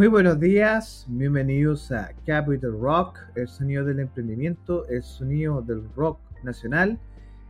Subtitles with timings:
[0.00, 6.18] Muy buenos días, bienvenidos a Capital Rock, el sonido del emprendimiento, el sonido del rock
[6.42, 6.98] nacional.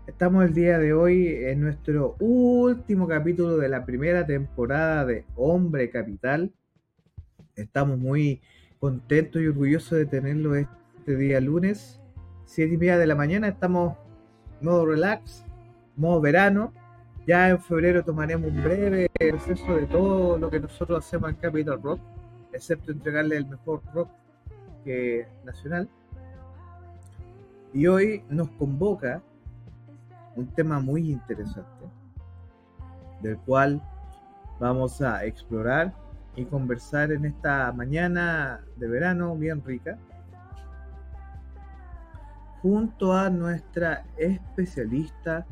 [0.09, 5.91] Estamos el día de hoy en nuestro último capítulo de la primera temporada de Hombre
[5.91, 6.53] Capital.
[7.55, 8.43] Estamos muy
[8.81, 12.01] contentos y orgullosos de tenerlo este día lunes,
[12.47, 13.47] 7 y media de la mañana.
[13.47, 13.97] Estamos
[14.61, 15.45] modo relax,
[15.95, 16.73] modo verano.
[17.28, 21.81] Ya en febrero tomaremos un breve proceso de todo lo que nosotros hacemos en Capital
[21.81, 22.01] Rock
[22.53, 24.11] excepto entregarle el mejor rock
[25.45, 25.89] nacional.
[27.73, 29.23] Y hoy nos convoca
[30.34, 31.87] un tema muy interesante,
[33.22, 33.81] del cual
[34.59, 35.93] vamos a explorar
[36.37, 39.99] y conversar en esta mañana de verano bien rica,
[42.62, 45.47] junto a nuestra especialista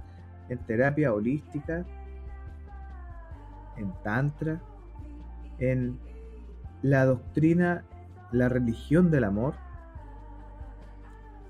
[0.48, 1.84] en terapia holística,
[3.76, 4.60] en tantra,
[5.58, 5.98] en
[6.82, 7.84] la doctrina,
[8.32, 9.54] la religión del amor,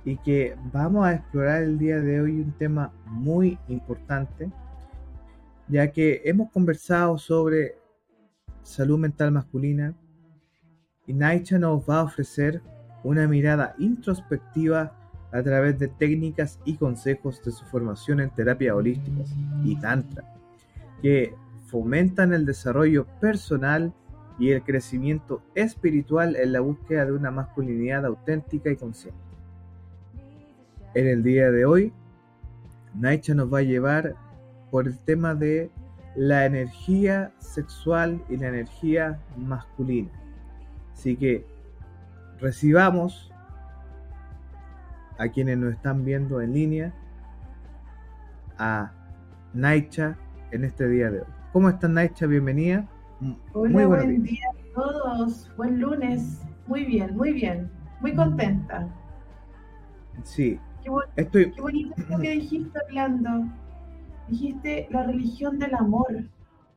[0.05, 4.51] y que vamos a explorar el día de hoy un tema muy importante,
[5.69, 7.77] ya que hemos conversado sobre
[8.63, 9.95] salud mental masculina
[11.07, 12.63] y Naicha nos va a ofrecer
[13.05, 14.93] una mirada introspectiva
[15.33, 19.31] a través de técnicas y consejos de su formación en terapias holísticas
[19.63, 20.25] y tantra,
[21.03, 21.35] que
[21.67, 23.93] fomentan el desarrollo personal
[24.39, 29.19] y el crecimiento espiritual en la búsqueda de una masculinidad auténtica y consciente.
[30.95, 31.93] En el día de hoy,
[32.95, 34.15] Naicha nos va a llevar
[34.71, 35.71] por el tema de
[36.15, 40.11] la energía sexual y la energía masculina.
[40.93, 41.47] Así que
[42.41, 43.33] recibamos
[45.19, 46.95] a quienes nos están viendo en línea
[48.57, 48.93] a
[49.53, 50.17] Naicha
[50.51, 51.27] en este día de hoy.
[51.53, 52.27] ¿Cómo están Naicha?
[52.27, 52.87] Bienvenida.
[53.53, 55.51] Hola, buen día a todos.
[55.57, 56.41] Buen lunes.
[56.69, 57.69] Muy bien, muy bien.
[58.01, 58.89] Muy contenta.
[60.23, 60.61] Sí.
[60.85, 61.51] Qué, Estoy...
[61.51, 63.49] qué bonito lo que dijiste hablando.
[64.29, 66.25] Dijiste la religión del amor.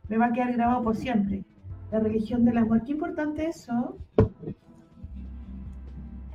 [0.07, 1.43] Me va a quedar grabado por siempre.
[1.91, 2.83] La religión del amor.
[2.85, 3.97] Qué importante eso.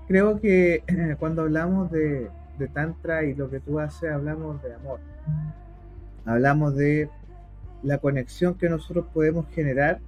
[0.07, 0.85] Creo que
[1.19, 5.01] cuando hablamos de, de Tantra y lo que tú haces, hablamos de amor.
[6.25, 7.11] Hablamos de
[7.83, 10.01] la conexión que nosotros podemos generar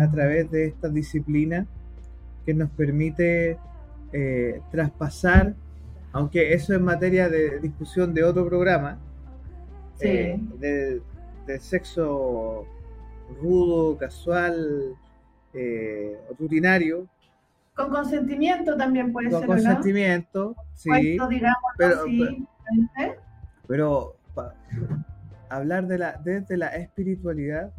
[0.00, 1.66] a través de esta disciplina
[2.44, 3.58] que nos permite
[4.12, 5.54] eh, traspasar,
[6.12, 8.98] aunque eso es materia de discusión de otro programa,
[10.00, 11.02] eh, de,
[11.60, 12.66] sexo
[13.40, 14.94] rudo, casual,
[15.54, 17.06] eh, rutinario.
[17.74, 19.40] Con consentimiento también puede ser.
[19.40, 21.18] Con consentimiento, sí.
[21.78, 22.04] pero,
[23.66, 24.16] pero
[25.48, 27.72] hablar de la, desde la espiritualidad,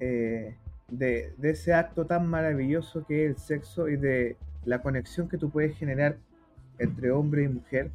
[0.00, 0.56] eh,
[0.88, 5.50] de, ese acto tan maravilloso que es el sexo y de la conexión que tú
[5.50, 6.18] puedes generar
[6.78, 7.90] entre hombre y mujer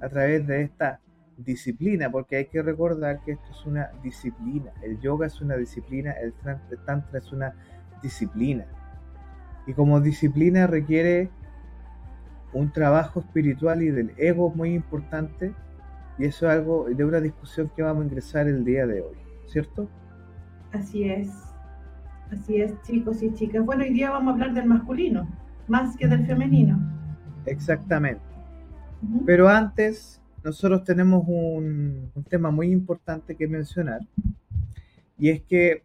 [0.00, 1.00] a través de esta
[1.36, 6.12] disciplina, porque hay que recordar que esto es una disciplina, el yoga es una disciplina,
[6.12, 6.32] el
[6.84, 7.54] tantra es una
[8.02, 8.66] disciplina.
[9.66, 11.30] Y como disciplina requiere
[12.52, 15.52] un trabajo espiritual y del ego muy importante
[16.18, 19.16] y eso es algo de una discusión que vamos a ingresar el día de hoy,
[19.46, 19.88] ¿cierto?
[20.72, 21.28] Así es,
[22.30, 23.64] así es, chicos y chicas.
[23.64, 25.28] Bueno, hoy día vamos a hablar del masculino,
[25.66, 26.78] más que del femenino.
[27.46, 28.22] Exactamente.
[29.26, 34.00] Pero antes, nosotros tenemos un, tema muy importante que mencionar,
[35.18, 35.82] y es que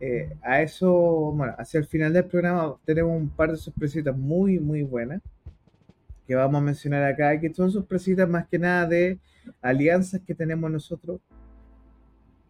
[0.00, 0.92] eh, a eso,
[1.34, 5.22] bueno, hacia el final del programa tenemos un par de sorpresitas muy, muy buenas
[6.26, 9.18] que vamos a mencionar acá, que son sorpresitas más que nada de
[9.62, 11.20] alianzas que tenemos nosotros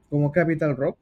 [0.09, 0.99] como Capital Rock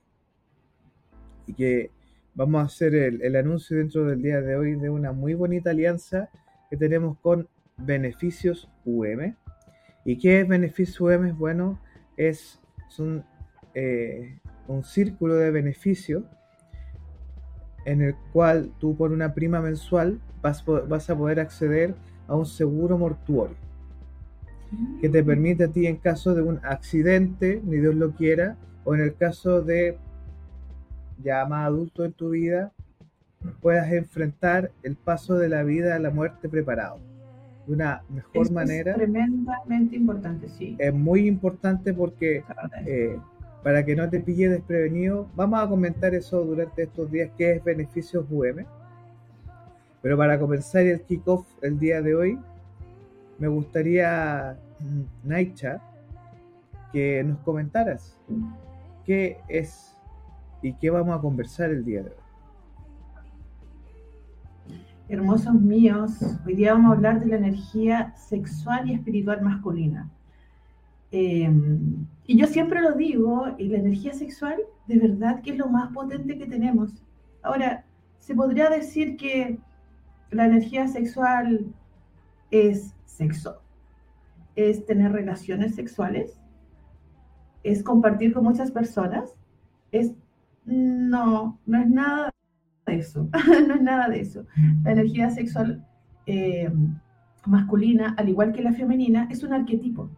[1.47, 1.91] y que
[2.35, 6.31] vamos a hacer el, anuncio dentro del día de hoy de una muy bonita alianza
[6.69, 9.35] que tenemos con Beneficios UM.
[10.05, 11.37] ¿Y qué es Beneficios UM?
[11.39, 11.81] Bueno,
[12.17, 12.61] es,
[12.99, 13.25] un,
[13.75, 16.25] eh, un círculo de beneficios
[17.85, 21.95] en el cual tú por una prima mensual vas, vas a poder acceder
[22.29, 23.57] a un seguro mortuorio
[25.01, 28.95] que te permite a ti en caso de un accidente, ni Dios lo quiera, o
[28.95, 29.99] en el caso de
[31.23, 32.73] ya más adulto en tu vida,
[33.61, 36.99] puedas enfrentar el paso de la vida a la muerte preparado.
[37.67, 38.93] De una mejor manera.
[38.93, 40.77] Es tremendamente importante, sí.
[40.79, 42.43] Es muy importante porque
[42.87, 43.19] eh,
[43.63, 47.65] para que no te pille desprevenido, vamos a comentar eso durante estos días, qué es
[47.65, 48.67] beneficios UM
[50.05, 52.39] pero para comenzar el kickoff el día de hoy,
[53.39, 55.81] me gustaría, mm, Naicha,
[56.93, 58.15] que nos comentaras
[59.07, 59.97] qué es
[60.61, 62.17] y qué vamos a conversar el día de hoy.
[65.09, 70.11] hermosos míos, hoy día vamos a hablar de la energía sexual y espiritual masculina.
[71.13, 74.57] Em, y yo siempre lo digo, y la energía sexual
[74.87, 76.91] de verdad que es lo más potente que tenemos.
[77.43, 77.87] Ahora,
[78.19, 79.59] se podría decir que
[80.35, 81.73] la energía sexual
[82.51, 83.63] es sexo,
[84.57, 86.41] es tener relaciones sexuales,
[87.63, 89.35] es compartir con muchas personas,
[89.93, 90.13] es
[90.65, 92.31] no, no es nada
[92.87, 93.29] de eso,
[93.69, 94.45] no es nada de eso.
[94.83, 95.87] La energía sexual
[96.27, 96.73] eh,
[97.47, 100.11] masculina, al igual que la femenina, es un arquetipo.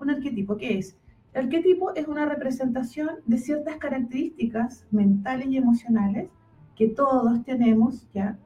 [0.00, 0.96] ¿Un arquetipo qué es?
[1.34, 6.30] El arquetipo es una representación de ciertas características mentales y emocionales
[6.74, 8.38] que todos tenemos, ¿ya?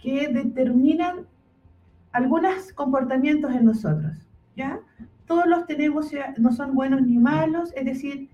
[0.00, 1.26] Que determinan
[2.12, 4.16] algunos comportamientos en nosotros,
[4.56, 4.80] ¿ya?
[5.26, 8.28] Todos los tenemos, no son buenos ni malos, es decir,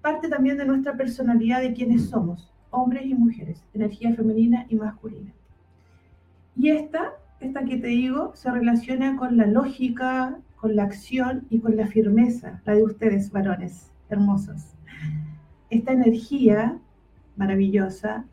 [0.00, 5.32] parte también de nuestra personalidad de quienes somos, hombres y mujeres, energía femenina y masculina.
[6.56, 11.60] Y esta, esta que te digo, se relaciona con la lógica, con la acción y
[11.60, 14.74] con la firmeza, la de ustedes, varones hermosos.
[15.70, 16.78] Esta energía
[17.36, 18.24] maravillosa,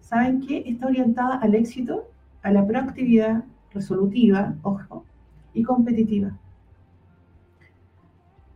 [0.00, 0.62] ¿saben qué?
[0.66, 2.11] Está orientada al éxito,
[2.42, 5.04] a la proactividad resolutiva, ojo,
[5.54, 6.38] y competitiva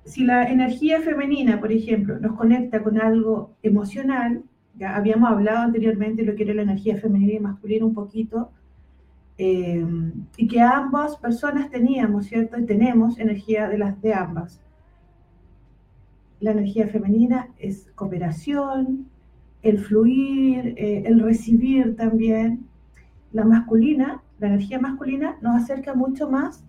[0.07, 4.43] si la energía femenina, por ejemplo, nos conecta con algo emocional,
[4.79, 8.51] ya habíamos hablado anteriormente lo que era la energía femenina y masculina un poquito,
[9.37, 9.85] eh,
[10.37, 12.59] y que ambas personas teníamos, ¿cierto?
[12.59, 14.61] Y tenemos energía de las de ambas.
[16.41, 19.09] La energía femenina es cooperación,
[19.63, 22.67] el fluir, eh, el recibir también.
[23.37, 26.65] La masculina, la energía masculina nos acerca mucho más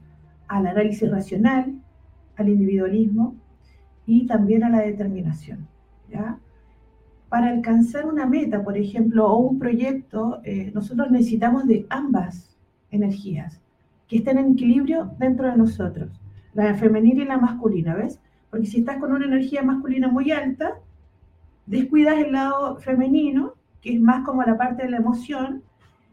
[0.49, 1.81] al análisis racional,
[2.35, 3.35] al individualismo
[4.05, 5.65] y también a la determinación.
[7.29, 12.53] Para alcanzar una meta, por ejemplo, o un proyecto, eh, nosotros necesitamos de ambas
[12.91, 13.61] energías,
[14.09, 16.19] que estén en equilibrio dentro de nosotros,
[16.53, 18.19] la femenina y la masculina, ¿ves?
[18.49, 20.73] Porque si estás con una energía masculina muy alta,
[21.65, 25.63] descuidas el lado femenino, que es más como la parte de la emoción,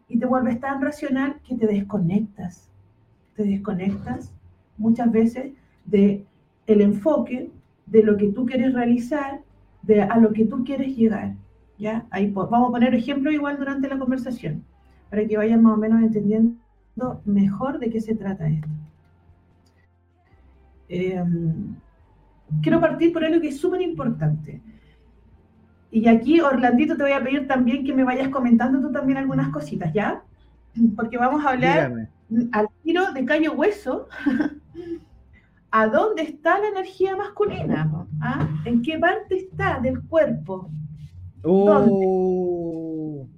[0.08, 2.70] y te vuelves tan racional que te desconectas.
[3.37, 4.32] Te desconectas
[4.76, 5.52] muchas veces
[5.84, 6.25] de
[6.66, 7.50] el enfoque
[7.87, 9.40] de lo que tú quieres realizar,
[9.82, 11.34] de a lo que tú quieres llegar.
[11.78, 12.06] ¿ya?
[12.11, 14.64] Ahí vamos a poner ejemplo igual durante la conversación,
[15.11, 16.54] para que vayan más o menos entendiendo
[17.25, 18.68] mejor de qué se trata esto.
[20.88, 21.75] Em,
[22.62, 24.61] quiero partir por algo que es súper importante.
[25.94, 29.50] Y aquí, Orlandito, te voy a pedir también que me vayas comentando tú también algunas
[29.50, 30.24] cositas, ¿ya?
[30.96, 32.08] Porque vamos a hablar
[32.50, 34.08] al tiro de Cayo Hueso
[35.70, 38.08] ¿A dónde está la energía masculina?
[38.20, 38.48] ¿Ah?
[38.64, 40.68] ¿En qué parte está del cuerpo?
[41.44, 43.28] Oh.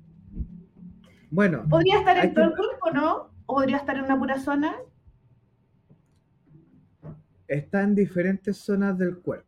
[1.31, 1.67] Bueno.
[1.69, 3.31] ¿Podría estar en todo el cuerpo, no?
[3.45, 4.77] ¿O podría estar en una pura zona?
[7.49, 9.47] Está en diferentes zonas del cuerpo.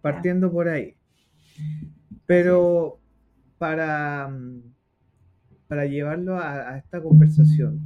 [0.00, 0.96] Partiendo por ahí.
[2.26, 2.98] Pero
[3.58, 4.30] para,
[5.68, 7.80] para llevarlo a, esta conversación,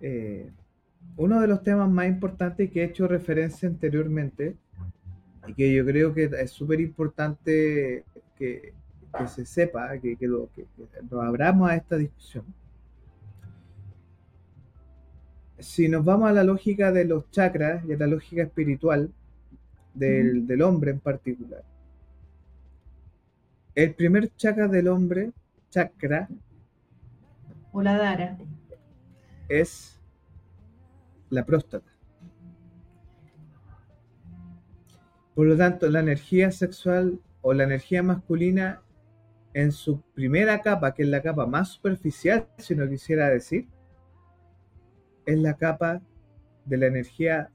[0.00, 0.50] eh,
[1.16, 4.56] uno de los temas más importantes que he hecho referencia anteriormente
[5.46, 8.04] y que yo creo que es súper importante
[8.36, 8.72] que,
[9.26, 10.66] se sepa, que, que, lo, que,
[11.10, 12.44] nos abramos a esta discusión.
[15.58, 19.12] Si nos vamos a la lógica de los chakras y a la lógica espiritual
[19.94, 21.62] del, del hombre en particular,
[23.74, 25.32] el primer chakra del hombre,
[25.70, 26.28] chakra,
[27.72, 28.38] o la dara,
[29.48, 29.98] es
[31.30, 31.90] la próstata.
[35.34, 38.82] Por lo tanto, la energía sexual o la energía masculina
[39.54, 43.68] en su primera capa, que es la capa más superficial, si no quisiera decir,
[45.24, 46.02] es la capa
[46.64, 47.50] de la energía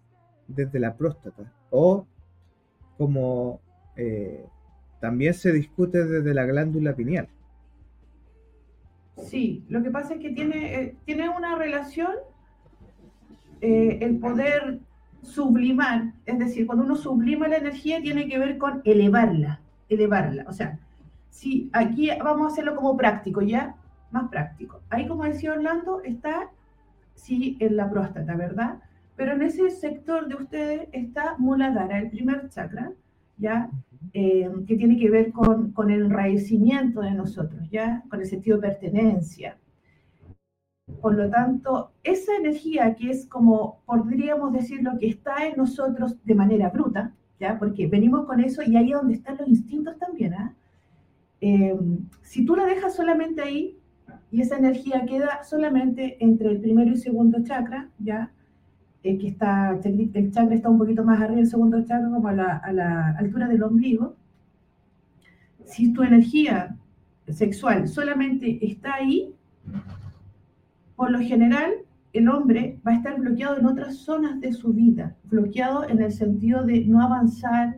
[0.48, 1.54] desde la próstata.
[1.70, 2.08] O
[2.98, 3.60] como
[3.96, 4.46] eh,
[5.00, 7.28] también se discute desde la glándula pineal.
[9.18, 12.12] Sí, lo que pasa es que tiene, eh, tiene una relación
[13.62, 14.80] eh, el poder
[15.24, 20.46] sublimar, es decir, cuando uno sublima la energía tiene que ver con elevarla, elevarla.
[20.48, 20.80] O sea,
[21.32, 23.76] si aquí vamos a hacerlo como práctico, ¿ya?
[24.12, 24.80] Más práctico.
[24.90, 26.50] Ahí, como decía Orlando, está,
[27.16, 28.80] sí, en la próstata, ¿verdad?
[29.18, 32.94] Pero en ese sector de ustedes está Muladhara, el primer chakra,
[33.38, 33.70] ¿ya?
[34.14, 38.04] Eh, que tiene que ver con, con el enraecimiento de nosotros, ¿ya?
[38.10, 39.58] Con el sentido de pertenencia.
[41.02, 46.16] Por lo tanto, esa energía que es como, podríamos decir, lo que está en nosotros
[46.24, 47.58] de manera bruta, ¿ya?
[47.58, 50.54] Porque venimos con eso y ahí es donde están los instintos también, ¿ah?
[51.42, 53.78] em, si tú la dejas solamente ahí,
[54.32, 58.32] y esa energía queda solamente entre el primero y segundo chakra, ¿ya?
[59.04, 62.34] Eh, que está, el chakra está un poquito más arriba del segundo chakra, como a
[62.34, 64.16] la, a la altura del ombligo.
[65.66, 66.76] Si tu energía
[67.30, 69.34] sexual solamente está ahí,
[70.96, 71.72] por lo general
[72.14, 76.12] el hombre va a estar bloqueado en otras zonas de su vida, bloqueado en el
[76.12, 77.78] sentido de no avanzar,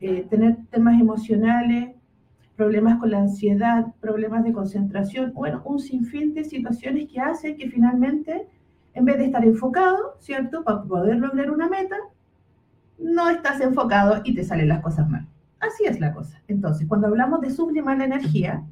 [0.00, 1.94] eh, tener temas emocionales,
[2.56, 7.70] problemas con la ansiedad, problemas de concentración, bueno, un sinfín de situaciones que hacen que
[7.70, 8.48] finalmente,
[8.94, 10.64] en vez de estar enfocado, ¿cierto?
[10.64, 11.96] Para poder lograr una meta,
[12.98, 15.26] no estás enfocado y te salen las cosas mal.
[15.60, 16.40] Así es la cosa.
[16.48, 18.64] Entonces, cuando hablamos de sublimar la energía,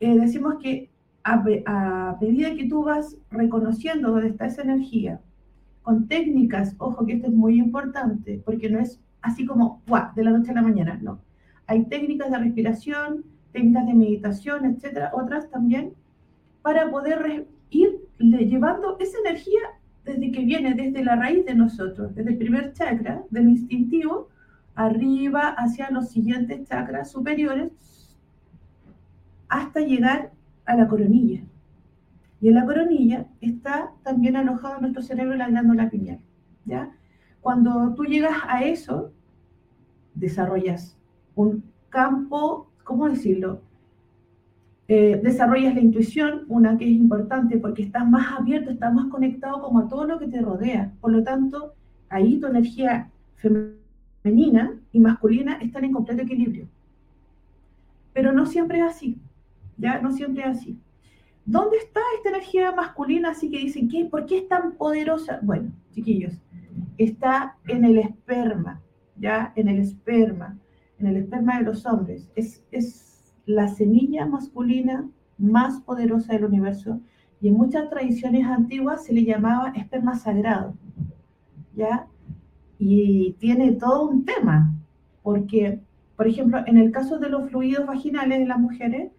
[0.00, 0.90] eh, decimos que
[1.22, 5.20] a, medida que tú vas reconociendo dónde está esa energía,
[5.82, 10.24] con técnicas, ojo que esto es muy importante, porque no es así como, ¡guau!, de
[10.24, 11.20] la noche a la mañana, no
[11.70, 15.92] hay técnicas de respiración, técnicas de meditación, etcétera, otras también,
[16.62, 19.60] para poder ir llevando esa energía
[20.04, 24.28] desde que viene desde la raíz de nosotros, desde el primer chakra, del instintivo,
[24.74, 27.72] arriba hacia los siguientes chakras superiores,
[29.48, 30.32] hasta llegar
[30.64, 31.42] a la coronilla.
[32.40, 36.20] Y en la coronilla está también alojado nuestro cerebro la glándula pineal.
[36.64, 36.90] ¿ya?
[37.40, 39.12] Cuando tú llegas a eso,
[40.14, 40.96] desarrollas
[41.34, 43.62] un campo, ¿cómo decirlo?
[44.92, 49.62] Eh, desarrollas la intuición, una que es importante porque estás más abierto, estás más conectado
[49.62, 50.92] como a todo lo que te rodea.
[51.00, 51.74] Por lo tanto,
[52.08, 56.66] ahí tu energía femenina y masculina están en completo equilibrio.
[58.12, 59.16] Pero no siempre es así,
[59.78, 60.00] ¿ya?
[60.00, 60.76] No siempre así.
[61.44, 65.38] ¿Dónde está esta energía masculina así que dicen, ¿qué, ¿por qué es tan poderosa?
[65.40, 66.34] Bueno, chiquillos,
[66.98, 68.80] está en el esperma,
[69.14, 69.52] ¿ya?
[69.54, 70.58] En el esperma
[70.98, 72.28] en el esperma de los hombres.
[72.36, 73.09] Es, es
[73.54, 77.00] la semilla masculina más poderosa del universo
[77.40, 80.74] y en muchas tradiciones antiguas se le llamaba esperma sagrado.
[81.74, 82.06] ¿Ya?
[82.78, 84.74] Y tiene todo un tema,
[85.22, 85.80] porque,
[86.16, 89.10] por ejemplo, en el caso de los fluidos vaginales de las mujeres,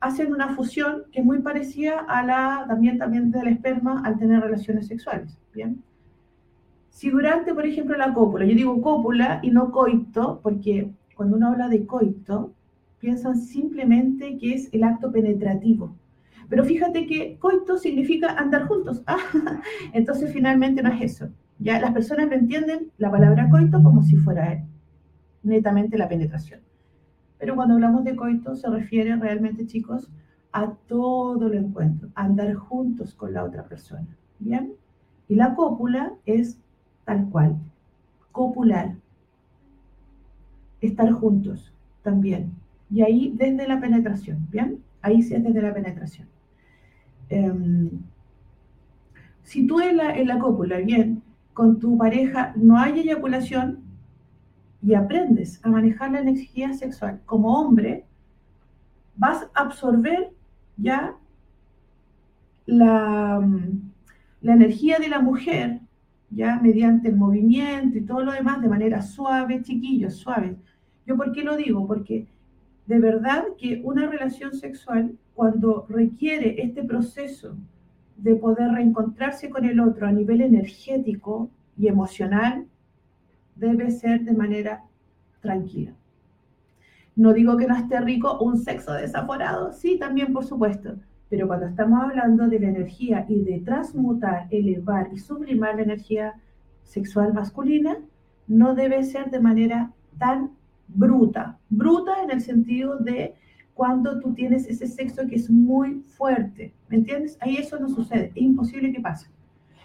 [0.00, 4.40] hacen una fusión que es muy parecida a la también, también del esperma al tener
[4.40, 5.38] relaciones sexuales.
[5.54, 5.82] ¿bien?
[6.90, 11.48] Si durante, por ejemplo, la cópula, yo digo cópula y no coito, porque cuando uno
[11.48, 12.52] habla de coito,
[13.02, 15.96] piensan simplemente que es el acto penetrativo.
[16.48, 19.02] Pero fíjate que coito significa andar juntos.
[19.08, 19.60] Ah,
[19.92, 21.28] entonces finalmente no es eso.
[21.58, 24.64] Ya las personas lo entienden la palabra coito como si fuera
[25.42, 26.60] netamente la penetración.
[27.38, 30.08] Pero cuando hablamos de coito se refiere realmente, chicos,
[30.52, 34.06] a todo el encuentro, andar juntos con la otra persona.
[34.38, 34.74] ¿Bien?
[35.26, 36.56] Y la cópula es
[37.04, 37.56] tal cual,
[38.30, 38.94] copular,
[40.80, 42.61] estar juntos también.
[42.92, 44.82] Y ahí desde la penetración, ¿bien?
[45.00, 46.28] Ahí sí es desde la penetración.
[47.28, 47.90] Em,
[49.42, 51.22] si tú en la, en la cópula, bien,
[51.54, 53.80] con tu pareja no hay eyaculación
[54.82, 58.04] y aprendes a manejar la energía sexual como hombre,
[59.16, 60.30] vas a absorber
[60.76, 61.14] ya
[62.66, 63.40] la,
[64.40, 65.80] la energía de la mujer,
[66.30, 70.56] ya mediante el movimiento y todo lo demás de manera suave, chiquillos, suave.
[71.06, 71.86] ¿Yo por qué lo digo?
[71.86, 72.26] Porque
[72.86, 77.56] de verdad que una relación sexual, cuando requiere este proceso
[78.16, 82.66] de poder reencontrarse con el otro a nivel energético y emocional,
[83.56, 84.84] debe ser de manera
[85.40, 85.92] tranquila.
[87.14, 90.96] No digo que no esté rico un sexo desaforado, sí, también por supuesto,
[91.28, 96.34] pero cuando estamos hablando de la energía y de transmutar, elevar y sublimar la energía
[96.84, 97.96] sexual masculina,
[98.46, 100.52] no debe ser de manera tan
[100.94, 101.58] bruta.
[101.68, 103.34] Bruta en el sentido de
[103.74, 106.72] cuando tú tienes ese sexo que es muy fuerte.
[106.88, 107.38] ¿Me entiendes?
[107.40, 108.32] Ahí eso no sucede.
[108.34, 109.28] Es imposible que pase.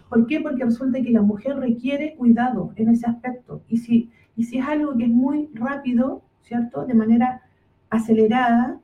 [0.09, 0.39] ¿Por qué?
[0.39, 3.61] Porque resulta que la mujer requiere cuidado en ese aspecto.
[3.67, 6.85] Y si, y si es algo que es muy rápido, ¿cierto?
[6.85, 7.41] De manera
[7.89, 8.79] acelerada,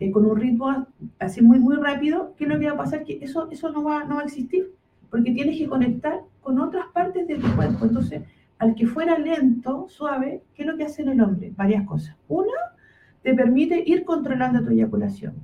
[0.00, 0.86] eh, con un ritmo
[1.18, 3.04] así muy, muy rápido, ¿qué es lo que va a pasar?
[3.04, 4.72] Que eso, eso no, va, no va a existir.
[5.10, 7.84] Porque tienes que conectar con otras partes de tu cuerpo.
[7.84, 8.22] Entonces,
[8.58, 11.52] al que fuera lento, suave, ¿qué es lo que hace en el hombre?
[11.56, 12.16] Varias cosas.
[12.26, 12.52] Una,
[13.22, 15.34] te permite ir controlando tu eyaculación.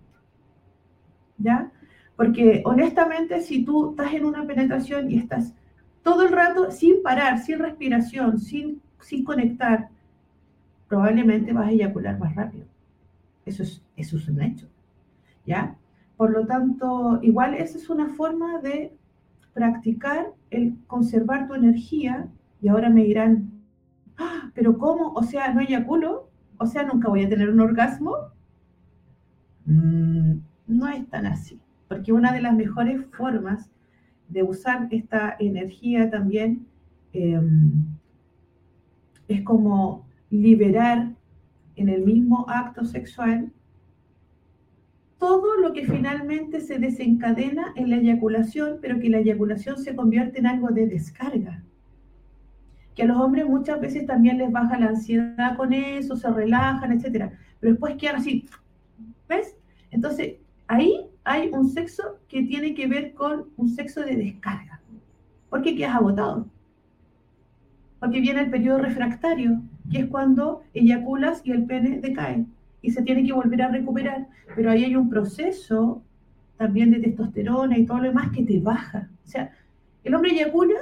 [1.38, 1.71] ¿Ya?
[2.16, 5.52] Porque honestamente, si tú estás en una penetración y estás
[6.02, 9.88] todo el rato sin parar, sin respiración, sin, sin conectar,
[10.88, 12.66] probablemente vas a eyacular más rápido.
[13.47, 14.68] Eso es, eso es un hecho.
[15.47, 15.76] ¿Ya?
[16.16, 18.92] Por lo tanto, igual esa es una forma de
[19.52, 22.28] practicar el conservar tu energía
[22.64, 23.50] y ahora me dirán,
[24.16, 25.12] ah, pero ¿cómo?
[25.12, 28.16] O sea, no eyaculo, o sea, nunca voy a tener un orgasmo.
[29.66, 33.71] Mm, no es tan así, porque una de las mejores formas
[34.30, 36.66] de usar esta energía también
[37.12, 37.85] em,
[39.28, 41.12] es como liberar
[41.76, 43.52] en el mismo acto sexual
[45.18, 50.38] todo lo que finalmente se desencadena en la eyaculación, pero que la eyaculación se convierte
[50.38, 51.62] en algo de descarga.
[52.95, 56.93] Que a los hombres muchas veces también les baja la ansiedad con eso, se relajan,
[56.93, 57.33] etc.
[57.61, 58.47] Pero después quedan así,
[59.29, 59.57] ¿ves?
[59.91, 60.35] Entonces,
[60.67, 64.80] ahí hay un sexo que tiene que ver con un sexo de descarga.
[65.50, 66.47] Porque quedas agotado.
[68.00, 72.45] Porque viene el periodo refractario, que es cuando eyaculas y el pene decae
[72.83, 74.28] y se tiene que volver a recuperar.
[74.54, 76.02] Pero ahí hay un proceso
[76.59, 79.09] también de testosterona y todo lo demás que te baja.
[79.25, 79.50] O sea,
[80.04, 80.75] el hombre eyacula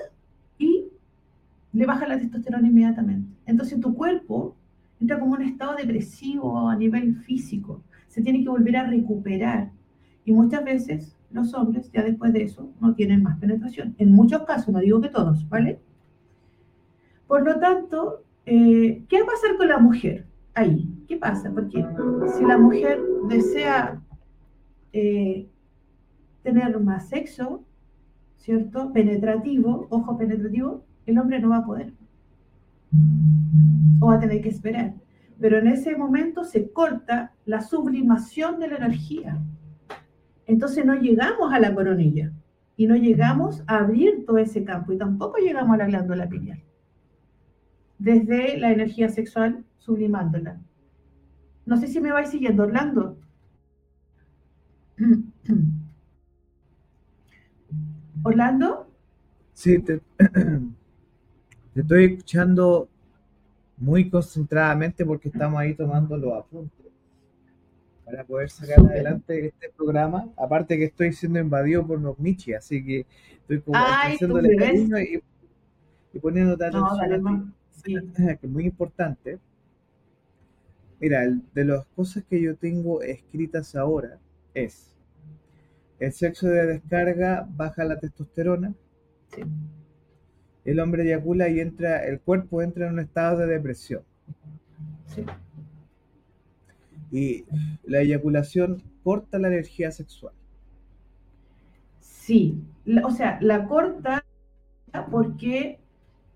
[1.73, 3.29] le baja la testosterona inmediatamente.
[3.47, 4.57] Entonces tu cuerpo
[5.01, 7.83] entra como un estado depresivo a nivel físico.
[8.09, 9.71] Se tiene que volver a recuperar.
[10.25, 13.95] Y muchas veces los hombres, ya después de eso, no tienen más penetración.
[13.99, 15.81] En muchos casos, no digo que todos, ¿vale?
[17.27, 20.27] Por lo tanto, eh, ¿qué va a pasar con la mujer?
[20.55, 21.51] Ahí, ¿qué pasa?
[21.51, 21.85] Porque
[22.37, 24.03] si la mujer desea
[24.93, 25.49] eh,
[26.43, 27.65] tener más sexo,
[28.37, 28.93] ¿cierto?
[28.93, 31.93] Penetrativo, ojo penetrativo, el hombre no va a poder.
[34.01, 34.95] O va a tener que esperar.
[35.41, 39.41] Pero en ese momento se corta la sublimación de la energía.
[40.47, 42.33] Entonces no llegamos a la coronilla
[42.77, 46.63] y no llegamos a abrir todo ese campo y tampoco llegamos a la glándula pineal.
[47.99, 50.61] Desde la energía sexual sublimándola.
[51.65, 53.19] No sé si me vais siguiendo, Orlando.
[58.25, 58.89] Orlando.
[59.53, 60.01] Sí, te,
[61.75, 62.89] te, estoy escuchando
[63.77, 66.87] muy concentradamente porque estamos ahí tomando los apuntes
[68.05, 70.29] para poder sacar adelante este programa.
[70.37, 73.07] Aparte que estoy siendo invadido por los Michi, así que
[73.41, 75.23] estoy como haciéndole cariño y,
[76.13, 77.55] y, poniendo atención
[77.85, 79.39] que es muy importante.
[81.01, 81.23] Mira,
[81.55, 84.19] de las cosas que yo tengo escritas ahora
[84.55, 84.95] es
[85.99, 88.75] el sexo de descarga baja la testosterona.
[90.65, 94.03] El hombre eyacula y entra, el cuerpo entra en un estado de depresión.
[97.11, 97.45] Y
[97.85, 100.33] la eyaculación corta la energía sexual.
[102.01, 102.63] Sí,
[103.05, 104.25] o sea, la corta
[105.11, 105.79] porque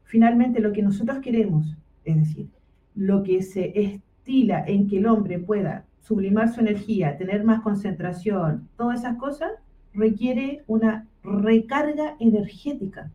[0.05, 2.49] finalmente lo que nosotros queremos, es decir,
[2.95, 8.69] lo que se es, en que el hombre pueda sublimar su energía, tener más concentración,
[8.77, 9.53] todas esas cosas,
[9.95, 13.11] requiere una recarga energética.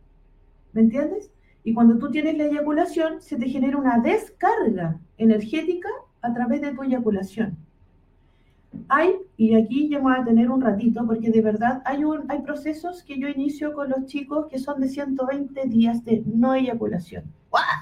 [0.73, 1.31] ¿Me entiendes?
[1.63, 5.89] Y cuando tú tienes la eyaculación, se te genera una descarga energética
[6.21, 7.57] a través de tu eyaculación.
[8.87, 12.39] Hay, y aquí ya voy a tener un ratito, porque de verdad hay, un, hay
[12.39, 17.25] procesos que yo inicio con los chicos que son de 120 días de no eyaculación.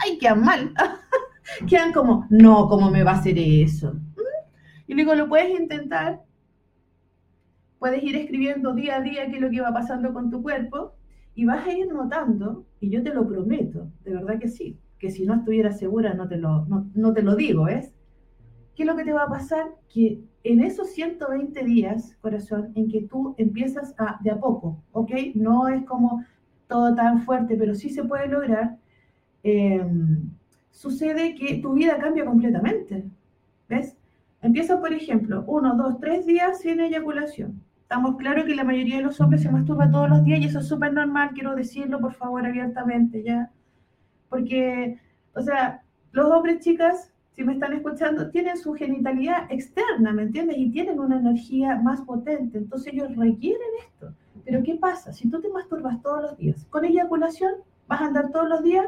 [0.03, 0.73] ¡Ay, qué mal!
[1.67, 3.95] quedan como, no, ¿cómo me va a hacer eso?
[4.87, 6.23] Y le digo, lo puedes intentar,
[7.77, 10.95] puedes ir escribiendo día a día qué es lo que va pasando con tu cuerpo
[11.35, 15.09] y vas a ir notando, y yo te lo prometo, de verdad que sí, que
[15.09, 17.93] si no estuviera segura no te lo, no, te lo digo, ¿es?
[18.75, 19.67] ¿Qué es lo que te va a pasar?
[19.93, 25.11] Que en esos 120 días, corazón, en que tú empiezas a, de a poco, ¿ok?
[25.35, 26.23] No es como
[26.67, 28.77] todo tan fuerte, pero sí se puede lograr.
[29.43, 29.85] Eh,
[30.71, 33.05] sucede que tu vida cambia completamente.
[33.67, 33.97] ¿Ves?
[34.41, 37.61] Empieza, por ejemplo, uno, dos, tres días sin eyaculación.
[37.89, 40.59] Estamos claros que la mayoría de los hombres se masturba todos los días y eso
[40.59, 43.51] es súper normal, quiero decirlo por favor abiertamente, ¿ya?
[44.29, 44.99] Porque,
[45.33, 50.59] o sea, los hombres, chicas, si me están escuchando, tienen su genitalidad externa, ¿me entiendes?
[50.59, 54.13] Y tienen una energía más potente, entonces ellos requieren esto.
[54.45, 55.11] Pero ¿qué pasa?
[55.11, 57.53] Si tú te masturbas todos los días, con eyaculación,
[57.87, 58.85] vas a andar todos los días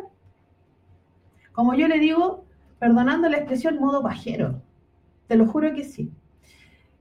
[1.53, 2.45] como yo le digo,
[2.77, 4.61] perdonando la expresión, modo pajero.
[5.27, 6.11] Te lo juro que sí.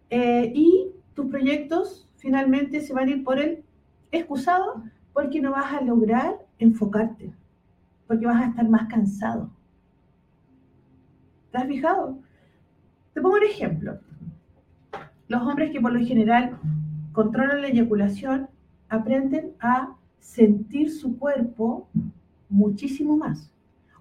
[0.08, 3.62] Eh, y tus proyectos finalmente se van a ir por el
[4.10, 7.30] excusado porque no vas a lograr enfocarte,
[8.06, 9.50] porque vas a estar más cansado.
[11.52, 12.18] ¿Te has fijado?
[13.12, 13.98] Te pongo un ejemplo.
[15.28, 16.58] Los hombres que por lo general
[17.12, 18.48] controlan la eyaculación
[18.88, 21.86] aprenden a sentir su cuerpo
[22.48, 23.52] muchísimo más.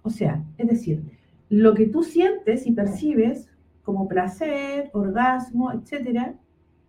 [0.03, 1.03] O sea, es decir,
[1.49, 3.49] lo que tú sientes y percibes
[3.83, 6.35] como placer, orgasmo, etcétera,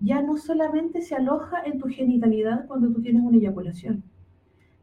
[0.00, 4.02] ya no solamente se aloja en tu genitalidad cuando tú tienes una eyaculación,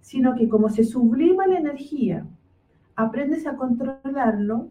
[0.01, 2.25] sino que como se sublima la energía,
[2.95, 4.69] aprendes a controlarlo,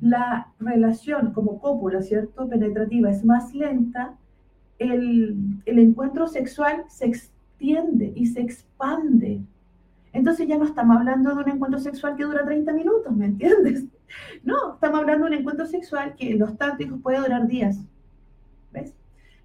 [0.00, 2.48] la relación como cópula, ¿cierto?
[2.48, 4.16] Penetrativa es más lenta
[4.78, 9.40] el, el encuentro sexual se extiende y se expande.
[10.12, 13.84] Entonces ya no estamos hablando de un encuentro sexual que dura 30 minutos, ¿me entiendes?
[14.44, 17.80] No, estamos hablando de un encuentro sexual que en los tántricos puede durar días.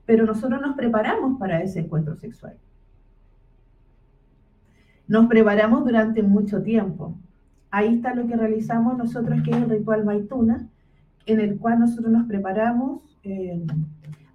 [0.10, 2.58] Pero nosotros nos preparamos para ese encuentro sexual.
[5.08, 7.16] Nos preparamos durante mucho tiempo.
[7.70, 10.68] Ahí está lo que realizamos nosotros, que es el ritual Maituna,
[11.28, 13.20] en el cual nosotros nos preparamos.
[13.22, 13.64] Eh,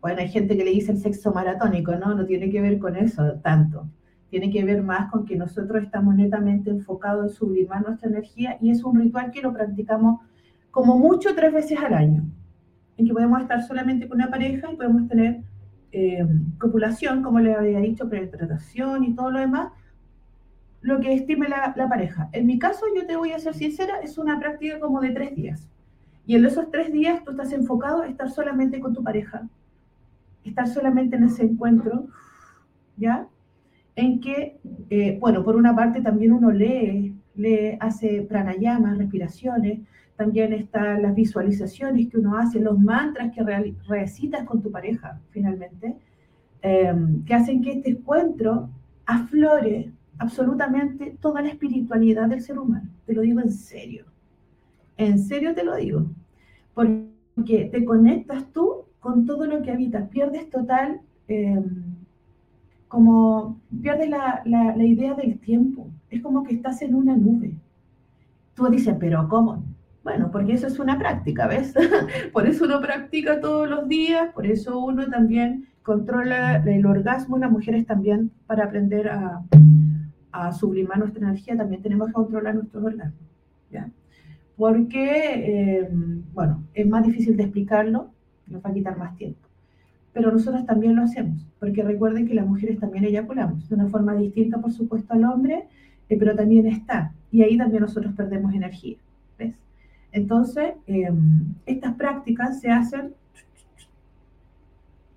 [0.00, 2.14] bueno, hay gente que le dice el sexo maratónico, ¿no?
[2.14, 3.88] No tiene que ver con eso tanto.
[4.30, 8.70] Tiene que ver más con que nosotros estamos netamente enfocados en sublimar nuestra energía y
[8.70, 10.20] es un ritual que lo practicamos
[10.70, 12.22] como mucho tres veces al año,
[12.96, 15.42] en que podemos estar solamente con una pareja y podemos tener
[15.96, 16.26] eh,
[16.59, 19.72] copulación, como le había dicho, penetración y todo lo demás,
[20.80, 22.28] lo que estime la, la, pareja.
[22.33, 25.37] En mi caso, yo te voy a ser sincera, es una práctica como de tres
[25.37, 25.68] días.
[26.26, 29.48] Y en esos tres días tú estás enfocado a estar solamente con tu pareja,
[30.44, 32.09] estar solamente en ese encuentro,
[32.96, 33.28] ¿ya?
[33.94, 34.59] En que,
[34.90, 39.81] eh, bueno, por una parte también uno lee, lee, hace pranayamas, respiraciones,
[40.16, 43.42] también están las visualizaciones que uno hace, los mantras que
[43.88, 45.97] recitas con tu pareja, finalmente,
[46.62, 48.70] em, que hacen que este encuentro
[49.07, 52.88] aflore absolutamente toda la espiritualidad del ser humano.
[53.07, 54.05] Te lo digo en serio.
[54.97, 56.07] En serio te lo digo.
[56.75, 60.09] Porque te conectas tú con todo lo que habitas.
[60.09, 61.84] Pierdes total, em,
[62.94, 65.88] como pierdes la, la, la, idea del tiempo.
[66.11, 67.54] Es como que estás en una nube.
[68.54, 69.64] Tú dices, pero ¿cómo?
[70.04, 71.74] Bueno, porque eso es una práctica, ¿ves?
[72.33, 77.37] por eso uno practica todos los días, por eso uno también controla el orgasmo.
[77.37, 79.42] Las mujeres también, para aprender a,
[80.30, 83.28] a sublimar nuestra energía, también tenemos que controlar nuestros orgasmos.
[83.70, 83.88] ¿ya?
[84.57, 85.88] porque, eh,
[86.33, 88.11] bueno, es más difícil de explicarlo,
[88.46, 89.43] nos va a quitar más tiempo.
[90.14, 94.14] Pero nosotros también lo hacemos, porque recuerden que las mujeres también eyaculamos, de una forma
[94.14, 95.64] distinta, por supuesto, al hombre,
[96.09, 97.12] eh, pero también está.
[97.31, 98.96] Y ahí también nosotros perdemos energía.
[99.38, 99.55] ¿ves?
[100.12, 101.11] Entonces, eh,
[101.66, 103.12] estas prácticas se hacen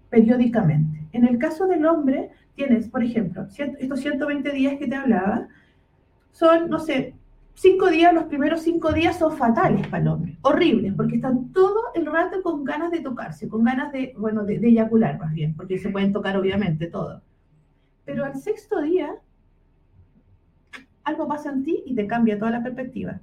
[0.10, 1.04] periódicamente.
[1.14, 5.48] En el caso del hombre, tienes, por ejemplo, estos 120 días que te hablaba,
[6.32, 7.14] son, no sé,
[7.58, 11.82] cinco días, los primeros cinco días son fatales para el hombre, horribles, porque están todo
[11.96, 15.80] el rato con ganas de tocarse, con ganas de, bueno, de, eyacular más bien, porque
[15.80, 17.22] se pueden tocar obviamente todo.
[18.06, 19.16] Pero al sexto día,
[21.04, 23.20] algo pasa en ti y te cambia toda la perspectiva.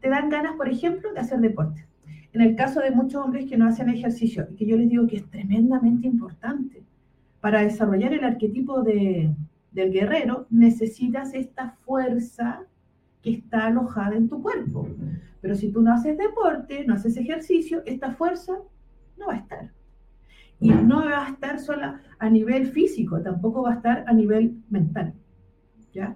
[0.00, 1.86] Te dan ganas, por ejemplo, de hacer deporte.
[2.32, 5.06] En el caso de muchos hombres que no hacen ejercicio, y que yo les digo
[5.06, 6.82] que es tremendamente importante,
[7.40, 9.34] para desarrollar el arquetipo de,
[9.72, 12.64] del guerrero, necesitas esta fuerza
[13.26, 14.88] que está alojada en tu cuerpo.
[15.40, 18.52] Pero si tú no haces deporte, no haces ejercicio, esta fuerza
[19.18, 19.72] no va a estar.
[20.60, 24.62] Y no va a estar sola a nivel físico, tampoco va a estar a nivel
[24.70, 25.12] mental.
[25.92, 26.14] ¿ya?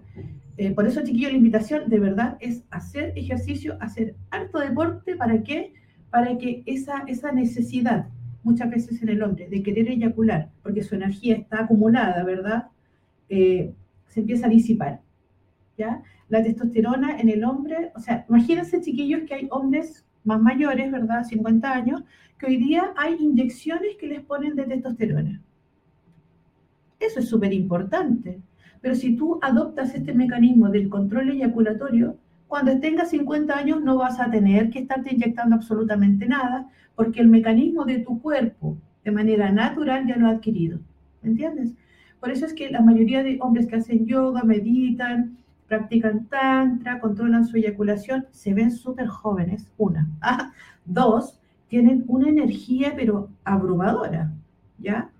[0.56, 5.16] Eh, por eso, chiquillo, la invitación de verdad es hacer ejercicio, hacer harto deporte.
[5.16, 5.74] ¿Para qué?
[6.10, 8.06] Para que esa, esa necesidad,
[8.44, 12.68] muchas veces en el hombre, de querer eyacular, porque su energía está acumulada, ¿verdad?
[13.28, 13.74] Eh,
[14.06, 15.00] se empieza a disipar.
[15.80, 16.02] ¿Ya?
[16.30, 21.24] la testosterona en el hombre, o sea, imagínense chiquillos que hay hombres más mayores, ¿verdad?
[21.24, 22.02] 50 años,
[22.38, 25.42] que hoy día hay inyecciones que les ponen de testosterona.
[27.00, 28.40] Eso es súper importante.
[28.80, 32.16] Pero si tú adoptas este mecanismo del control eyaculatorio,
[32.46, 37.28] cuando tengas 50 años no vas a tener que estarte inyectando absolutamente nada, porque el
[37.28, 40.78] mecanismo de tu cuerpo, de manera natural, ya lo ha adquirido.
[41.22, 41.72] ¿Me entiendes?
[42.20, 45.38] Por eso es que la mayoría de hombres que hacen yoga, meditan,
[45.70, 50.08] practican tantra, controlan su eyaculación, se ven súper jóvenes, una.
[50.20, 50.52] Ah,
[50.84, 54.32] dos, tienen una energía pero abrumadora,
[54.78, 55.12] ¿ya?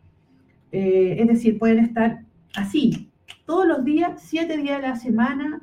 [0.72, 2.24] Eh, es decir, pueden estar
[2.56, 3.08] así,
[3.46, 5.62] todos los días, siete días de la semana,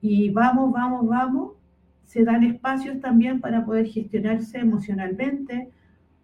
[0.00, 1.52] y vamos, vamos, vamos,
[2.04, 5.70] se dan espacios también para poder gestionarse emocionalmente,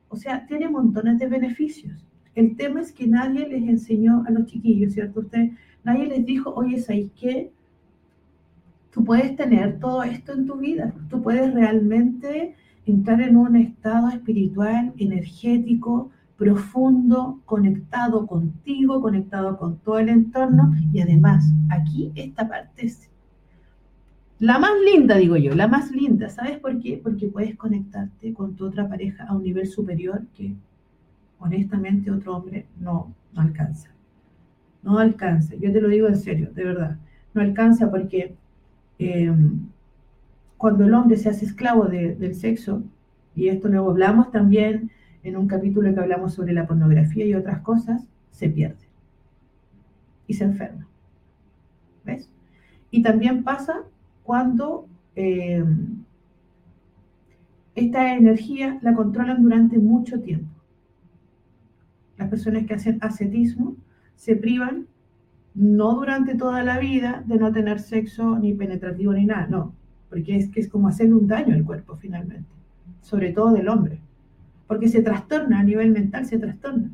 [0.08, 2.04] o sea, tiene montones de beneficios.
[2.34, 5.20] El tema es que nadie les enseñó a los chiquillos, ¿cierto?
[5.20, 5.50] Usted,
[5.84, 7.52] nadie les dijo, oye, ¿sabes qué?
[8.92, 14.08] Tú puedes tener todo esto en tu vida, tú puedes realmente entrar en un estado
[14.08, 22.86] espiritual, energético, profundo, conectado contigo, conectado con todo el entorno y además aquí esta parte
[22.86, 23.10] es
[24.40, 26.30] la más linda, digo yo, la más linda.
[26.30, 26.98] ¿Sabes por qué?
[27.02, 30.54] Porque puedes conectarte con tu otra pareja a un nivel superior que
[31.38, 33.90] honestamente otro hombre no, no alcanza.
[34.82, 35.56] No alcanza.
[35.56, 36.96] Yo te lo digo en serio, de verdad.
[37.34, 38.34] No alcanza porque
[39.02, 39.70] Em,
[40.58, 42.82] cuando el hombre se hace esclavo del sexo,
[43.34, 44.90] y esto lo hablamos también
[45.22, 48.84] en un capítulo que hablamos sobre la pornografía y otras cosas, se pierde
[50.26, 50.86] y se enferma.
[52.04, 52.28] ¿Ves?
[52.90, 53.84] Y también pasa
[54.22, 54.86] cuando
[55.16, 55.64] eh,
[57.74, 60.50] esta energía la controlan durante mucho tiempo.
[62.18, 63.76] Las personas que hacen ascetismo
[64.14, 64.88] se privan
[65.54, 69.74] no durante toda la vida de no tener sexo ni penetrativo ni nada, no,
[70.08, 72.48] porque es que es como hacerle un daño al cuerpo finalmente,
[73.00, 74.00] sobre todo del hombre,
[74.66, 76.90] porque se trastorna a nivel mental, se trastorna.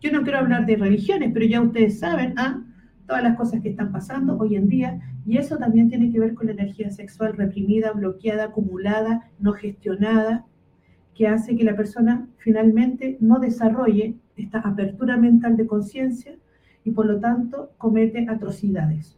[0.00, 2.64] Yo no quiero hablar de religiones, pero ya ustedes saben ¿ah?
[3.06, 6.34] todas las cosas que están pasando hoy en día, y eso también tiene que ver
[6.34, 10.44] con la energía sexual reprimida, bloqueada, acumulada, no gestionada,
[11.14, 16.34] que hace que la persona finalmente no desarrolle esta apertura mental de conciencia
[16.84, 19.16] y por lo tanto comete atrocidades.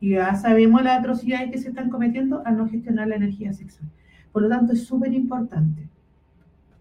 [0.00, 3.90] Y ya sabemos las atrocidades que se están cometiendo al no gestionar la energía sexual.
[4.32, 5.88] Por lo tanto, es súper importante.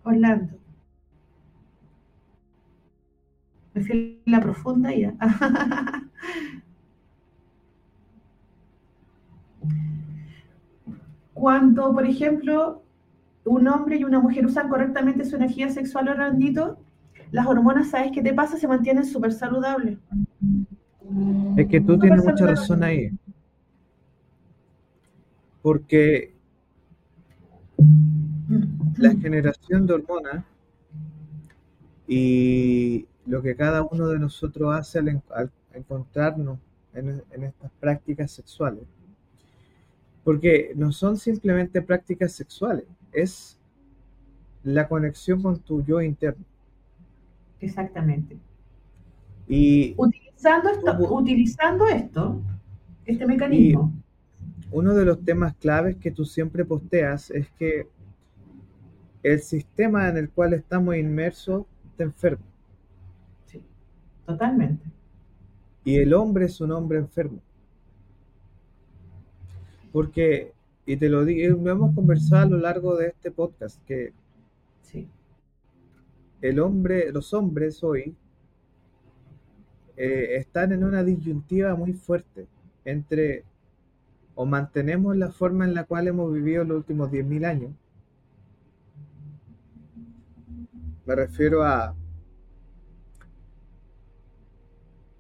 [0.03, 0.53] Orlando.
[3.73, 5.13] Me fui la profunda ya.
[11.33, 12.83] Cuando, por ejemplo,
[13.45, 16.77] un hombre y una mujer usan correctamente su energía sexual, Orlandito,
[17.31, 18.57] las hormonas, ¿sabes qué te pasa?
[18.57, 19.97] Se mantienen súper saludables.
[21.57, 23.11] Es que tú tienes mucha razón ahí.
[25.61, 26.33] Porque
[28.97, 30.43] la generación de hormonas
[32.07, 36.59] y lo que cada uno de nosotros hace al, encontrarnos
[36.93, 38.83] en, en, estas prácticas sexuales.
[40.23, 43.59] Porque no son simplemente prácticas sexuales, es
[44.63, 46.43] la conexión con tu yo interno.
[47.61, 48.37] Exactamente.
[49.47, 52.41] Y utilizando esto, utilizando esto,
[53.05, 53.93] este mecanismo.
[54.71, 57.87] Uno de los temas claves que tú siempre posteas es que
[59.23, 62.45] el sistema en el cual estamos inmersos está enfermo.
[63.47, 63.63] Sí,
[64.25, 64.85] totalmente.
[65.83, 67.39] Y el hombre es un hombre enfermo.
[69.91, 70.53] Porque,
[70.85, 74.13] y te lo digo, lo hemos conversado a lo largo de este podcast, que
[74.83, 75.09] sí
[76.41, 78.15] el hombre, los hombres hoy
[79.97, 82.47] eh, están en una disyuntiva muy fuerte
[82.85, 83.43] entre
[84.35, 87.71] o mantenemos la forma en la cual hemos vivido los últimos 10.000 años.
[91.05, 91.93] Me refiero a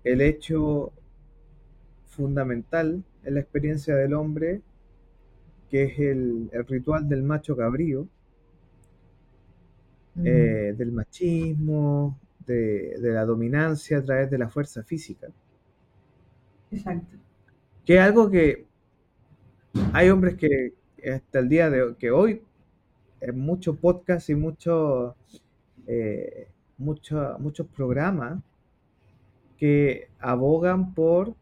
[0.05, 0.93] el hecho
[2.05, 4.61] fundamental en la experiencia del hombre,
[5.69, 8.07] que es el, el ritual del macho cabrío,
[10.23, 15.27] eh, del machismo, de, la dominancia a través de la fuerza física.
[16.71, 17.17] Exacto.
[17.85, 18.65] Que es algo que
[19.93, 20.73] hay hombres que
[21.09, 22.41] hasta el día de que hoy,
[23.21, 25.15] en muchos podcasts y muchos
[25.87, 28.41] eh, muchos programas
[29.57, 31.35] que abogan por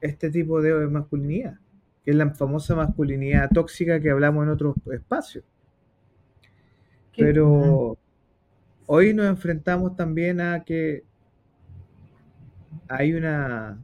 [0.00, 1.58] este tipo de masculinidad,
[2.04, 5.44] que es la famosa masculinidad tóxica que hablamos en otros espacios.
[7.16, 7.98] Pero
[8.86, 11.04] hoy nos enfrentamos también a que
[12.88, 13.78] hay una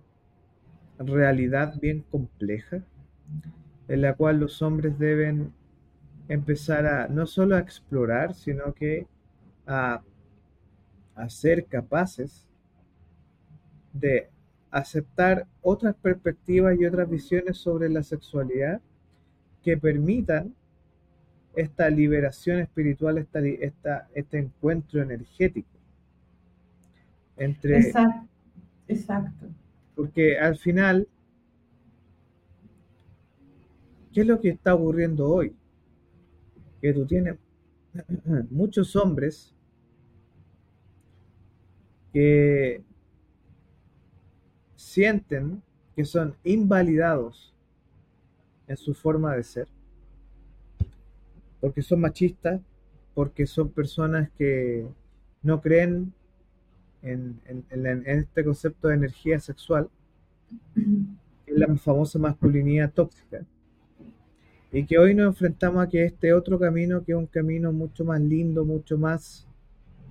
[0.99, 2.83] realidad bien compleja
[3.89, 5.53] en la cual los hombres deben
[6.29, 9.07] empezar a no solo a explorar, sino que
[9.67, 10.03] a,
[11.15, 12.47] a ser capaces
[13.93, 14.29] de
[14.71, 18.81] aceptar otras perspectivas y otras visiones sobre la sexualidad
[19.63, 20.55] que permitan
[21.55, 25.69] esta liberación espiritual, esta, esta, este encuentro energético.
[27.37, 28.29] Entre, exacto,
[28.89, 29.47] exacto.
[29.95, 31.09] Porque al final,
[34.13, 35.55] ¿qué es lo que está ocurriendo hoy?
[36.81, 37.37] Que tú tienes
[38.51, 39.55] muchos hombres
[42.13, 42.83] que
[44.77, 45.63] sienten
[45.95, 47.55] que son invalidados
[48.67, 49.69] en su forma de ser
[51.63, 52.61] porque son machistas,
[53.15, 54.85] porque son personas que
[55.43, 56.13] no creen
[57.03, 57.41] en,
[58.05, 59.89] este concepto de energía sexual,
[60.75, 63.47] que es la famosa masculinidad tóxica.
[64.73, 68.21] Y que hoy nos enfrentamos a este otro camino, que es un camino mucho más
[68.21, 69.47] lindo, mucho más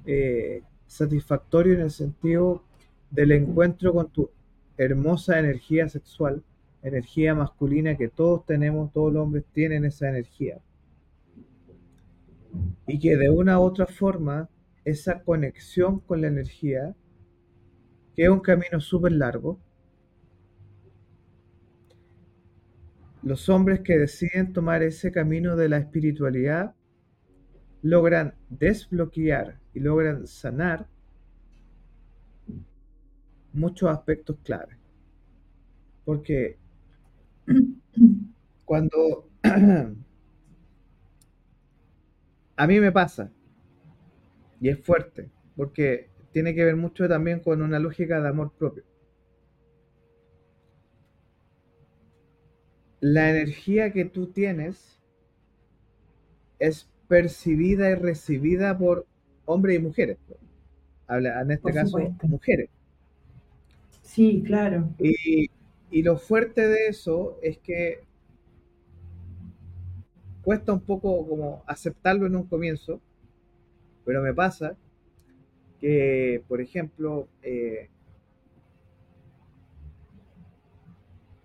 [0.05, 2.63] eh, satisfactorio en el sentido
[3.09, 4.29] del encuentro con tu
[4.77, 6.43] hermosa energía sexual,
[6.81, 10.61] energía masculina que todos tenemos, todos los hombres tienen esa energía
[12.87, 14.49] y que de una u otra forma
[14.83, 16.95] esa conexión con la energía,
[18.15, 19.59] que es un camino súper largo,
[23.23, 26.73] los hombres que deciden tomar ese camino de la espiritualidad
[27.83, 30.87] logran desbloquear y logran sanar
[33.53, 34.77] muchos aspectos claves.
[36.03, 36.57] Porque
[38.65, 39.29] cuando
[42.61, 43.31] a mí me pasa,
[44.61, 48.83] y es fuerte, porque tiene que ver mucho también con una lógica de amor propio.
[53.01, 55.01] La energía que tú tienes
[56.59, 59.05] es percibida y recibida por
[59.45, 60.17] hombres y mujeres.
[61.07, 62.69] Habla, en este caso, mujeres.
[64.01, 64.89] Sí, claro.
[64.99, 65.49] Y,
[65.89, 68.03] y lo fuerte de eso es que
[70.41, 72.99] cuesta un poco como aceptarlo en un comienzo,
[74.05, 74.75] pero me pasa
[75.79, 77.89] que, por ejemplo, eh,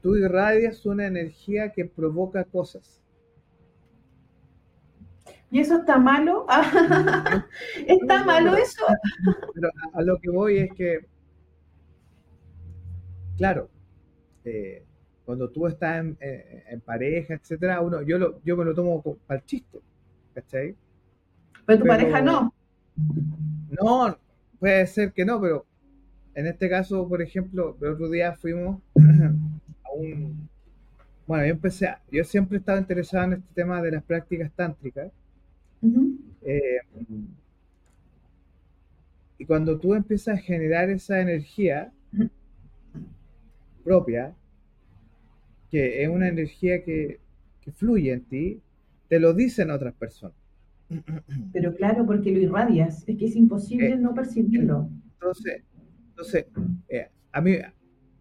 [0.02, 3.02] tú irradias una energía que provoca cosas.
[5.50, 6.46] ¿Y eso está malo?
[7.86, 8.84] ¿Está malo eso?
[9.54, 11.06] Pero a, lo que voy es que,
[13.36, 13.70] claro,
[14.44, 14.84] eh,
[15.26, 19.44] cuando tú estás en, pareja, etcétera, uno, yo, lo, yo me lo tomo para el
[19.44, 19.80] chiste,
[20.32, 20.76] ¿cachai?
[21.66, 22.54] Pero tu pareja no.
[23.82, 24.16] No,
[24.60, 25.66] puede ser que no, pero
[26.34, 30.48] en este caso, por ejemplo, el otro día fuimos a un...
[31.26, 35.10] Bueno, yo empecé, yo siempre he estado interesado en este tema de las prácticas tántricas.
[36.42, 36.78] Eh,
[39.38, 41.92] y cuando tú empiezas a generar esa energía
[43.82, 44.32] propia,
[45.70, 47.20] que es una energía que,
[47.60, 48.60] que fluye en ti,
[49.08, 50.36] te lo dicen otras personas.
[51.52, 54.88] Pero claro, porque lo irradias, es que es imposible eh, no percibirlo.
[55.14, 55.62] Entonces,
[56.10, 56.46] entonces
[56.88, 57.52] eh, a mí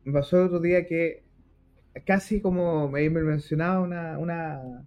[0.04, 1.24] me pasó el otro día que
[2.06, 4.86] casi como me mencionaba una, una,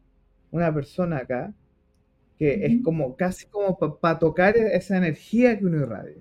[0.51, 1.55] una persona acá,
[2.39, 6.17] que es como casi como para tocar esa energía que uno irradia.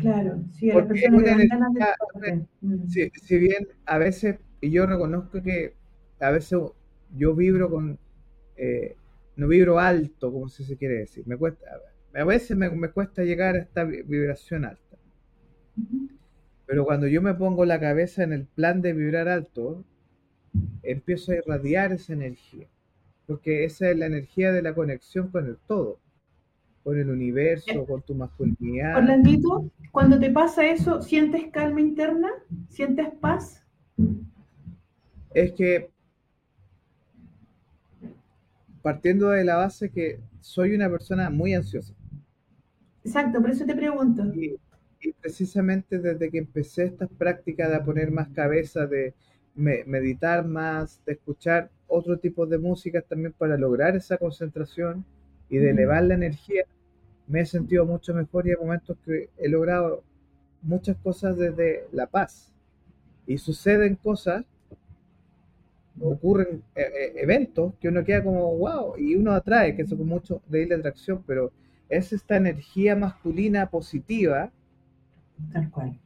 [0.00, 1.18] Claro, sí, a la persona
[2.60, 2.86] mm.
[2.88, 5.74] si, bien a veces, y yo reconozco que
[6.20, 6.58] a veces
[7.14, 7.98] yo vibro con
[8.56, 8.96] eh,
[9.36, 11.26] no vibro alto, como si se quiere decir.
[11.26, 11.66] Me cuesta,
[12.14, 14.96] a veces me, cuesta llegar a esta vibración alta.
[16.66, 19.84] Pero cuando yo me pongo la cabeza en el plan de vibrar alto,
[20.82, 22.68] empiezo a irradiar esa energía.
[23.26, 25.98] Porque esa es la energía de la conexión con el todo,
[26.84, 28.98] con el universo, con tu masculinidad.
[28.98, 32.30] Orlandito, cuando te pasa eso, ¿sientes calma interna?
[32.68, 33.66] ¿Sientes paz?
[35.34, 35.90] Es que
[38.84, 41.94] partiendo de la base que soy una persona muy ansiosa.
[43.02, 44.24] Exacto, por eso te pregunto.
[44.34, 44.56] Y,
[45.20, 49.14] precisamente desde que empecé estas prácticas de poner más cabeza, de
[49.54, 55.04] meditar más, de escuchar otro tipo de música también para lograr esa concentración
[55.48, 56.64] y de elevar la energía,
[57.26, 60.02] me he sentido mucho mejor y hay momentos que he logrado
[60.60, 62.52] muchas cosas desde la paz.
[63.26, 64.44] Y suceden cosas
[66.00, 70.08] ocurren eh, eh, eventos que uno queda como wow y uno atrae, que eso con
[70.08, 71.52] mucho de la atracción, pero
[71.88, 74.50] es esta energía masculina positiva
[75.52, 75.98] tal cual,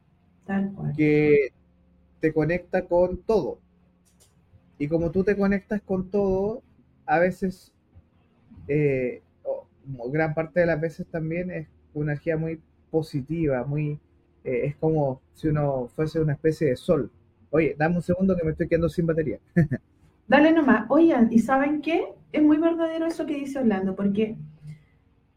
[0.46, 0.92] tal cual.
[0.96, 1.52] que
[2.20, 3.58] te conecta con todo.
[4.78, 6.62] Y como tú te conectas con todo,
[7.06, 7.72] a veces,
[8.68, 9.22] eh,
[10.12, 12.60] gran parte de las veces también es una energía muy
[12.90, 13.98] positiva, muy,
[14.44, 17.10] es como si uno fuese una especie de sol
[17.50, 19.38] Oye, dame un segundo que me estoy quedando sin batería.
[20.28, 20.84] Dale nomás.
[20.90, 22.12] Oigan, ¿y saben qué?
[22.32, 24.36] Es muy verdadero eso que dice Orlando, porque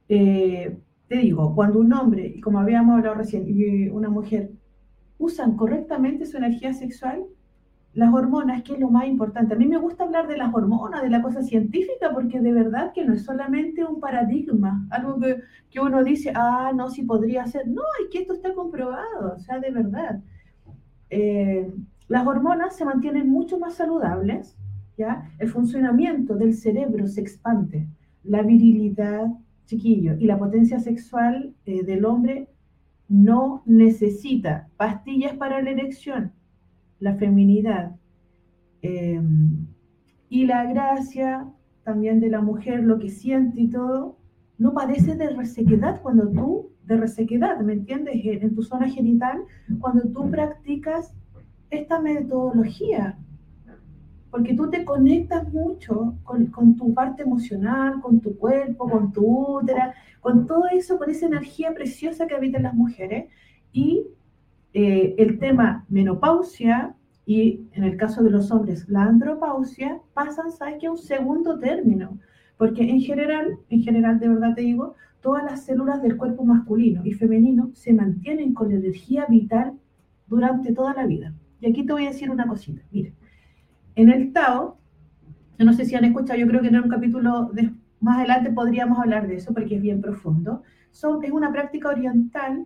[0.10, 4.52] eh, te digo, cuando un hombre, y como habíamos hablado recién, y una mujer
[5.18, 7.26] usan correctamente su energía sexual,
[7.94, 9.54] las hormonas, que es lo más importante.
[9.54, 12.92] A mí me gusta hablar de las hormonas, de la cosa científica, porque de verdad
[12.94, 17.46] que no es solamente un paradigma, algo que, que uno dice, ah, no, sí podría
[17.48, 17.68] ser.
[17.68, 20.22] No, es que esto está comprobado, o sea, de verdad.
[21.10, 21.70] Eh,
[22.12, 24.58] las hormonas se mantienen mucho más saludables,
[24.98, 25.32] ¿ya?
[25.40, 27.88] El funcionamiento del cerebro se expande,
[28.26, 29.28] la virilidad,
[29.66, 32.50] chiquillo, y la potencia sexual eh, del hombre
[33.08, 36.34] no necesita pastillas para la erección,
[37.00, 37.96] la feminidad
[38.82, 39.68] em,
[40.28, 41.48] y la gracia
[41.86, 44.18] también de la mujer, lo que siente y todo,
[44.58, 48.16] no padece de resequedad cuando tú, de resequedad, ¿me entiendes?
[48.26, 49.44] En tu zona genital,
[49.80, 51.16] cuando tú practicas
[51.72, 53.18] esta metodología,
[54.30, 59.94] porque tú te conectas mucho con, tu parte emocional, con tu cuerpo, con tu útera,
[60.20, 63.26] con todo eso, con esa energía preciosa que habita en las mujeres.
[63.74, 64.06] Y
[64.74, 66.96] eh, el tema menopausia
[67.26, 70.88] y en el caso de los hombres la andropausia pasan, ¿sabes qué?
[70.88, 72.18] A un segundo término,
[72.58, 77.02] Porque en general, en general, de verdad te digo, todas las células del cuerpo masculino
[77.06, 79.74] y femenino se mantienen con energía vital
[80.28, 81.34] durante toda la vida.
[81.62, 82.82] Y aquí te voy a decir una cosita.
[82.92, 83.14] Mire,
[83.96, 84.78] en el Tao,
[85.58, 88.52] yo no sé si han escuchado, yo creo que en un capítulo de, más adelante
[88.52, 90.64] podríamos hablar de eso porque es bien profundo.
[90.92, 92.66] Son, es una práctica oriental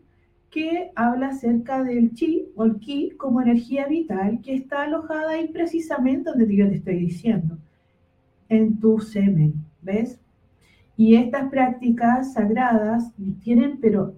[0.49, 5.49] que habla acerca del chi o el ki como energía vital que está alojada ahí
[5.49, 7.57] precisamente donde yo te estoy diciendo,
[8.47, 10.17] en tu semen, ¿ves?
[10.95, 13.11] Y estas prácticas sagradas
[13.43, 14.15] tienen, pero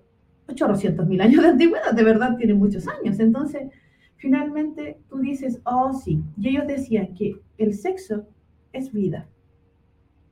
[0.48, 3.20] 800 mil años de antigüedad, de verdad tienen muchos años.
[3.20, 3.72] Entonces,
[4.18, 8.28] finalmente tú dices, oh sí, y ellos decían que el sexo
[8.74, 9.28] es vida,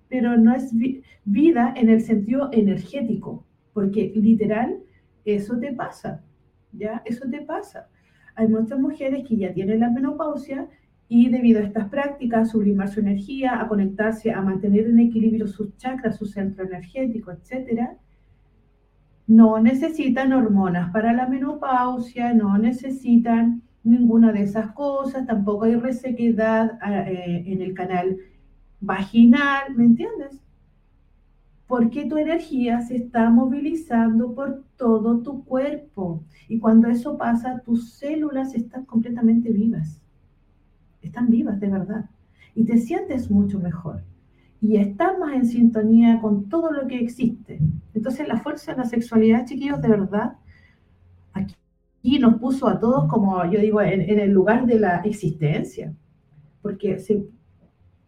[0.09, 0.73] pero no es
[1.23, 4.79] vida en el sentido energético, porque literal
[5.23, 6.23] eso te pasa,
[6.71, 7.01] ¿ya?
[7.05, 7.89] Eso te pasa.
[8.35, 10.67] Hay muchas mujeres que ya tienen la menopausia
[11.07, 15.75] y debido a estas prácticas, sublimar su energía, a conectarse, a mantener en equilibrio sus
[15.77, 17.97] chakras, su centro energético, etc.,
[19.27, 26.79] no necesitan hormonas para la menopausia, no necesitan ninguna de esas cosas, tampoco hay resequedad
[27.07, 28.17] eh, en el canal
[28.81, 30.41] vaginal, ¿me entiendes?
[31.67, 36.23] porque tu energía se está movilizando por todo tu cuerpo.
[36.47, 40.01] Y cuando eso pasa, tus células están completamente vivas.
[41.01, 42.09] Están vivas de verdad.
[42.53, 44.03] Y te sientes mucho mejor.
[44.61, 47.59] Y estás más en sintonía con todo lo que existe.
[47.93, 50.37] Entonces la fuerza de la sexualidad, chiquillos, de verdad,
[52.05, 55.91] aquí nos puso a todos como, yo digo, en, el lugar de la existencia.
[56.61, 56.97] Porque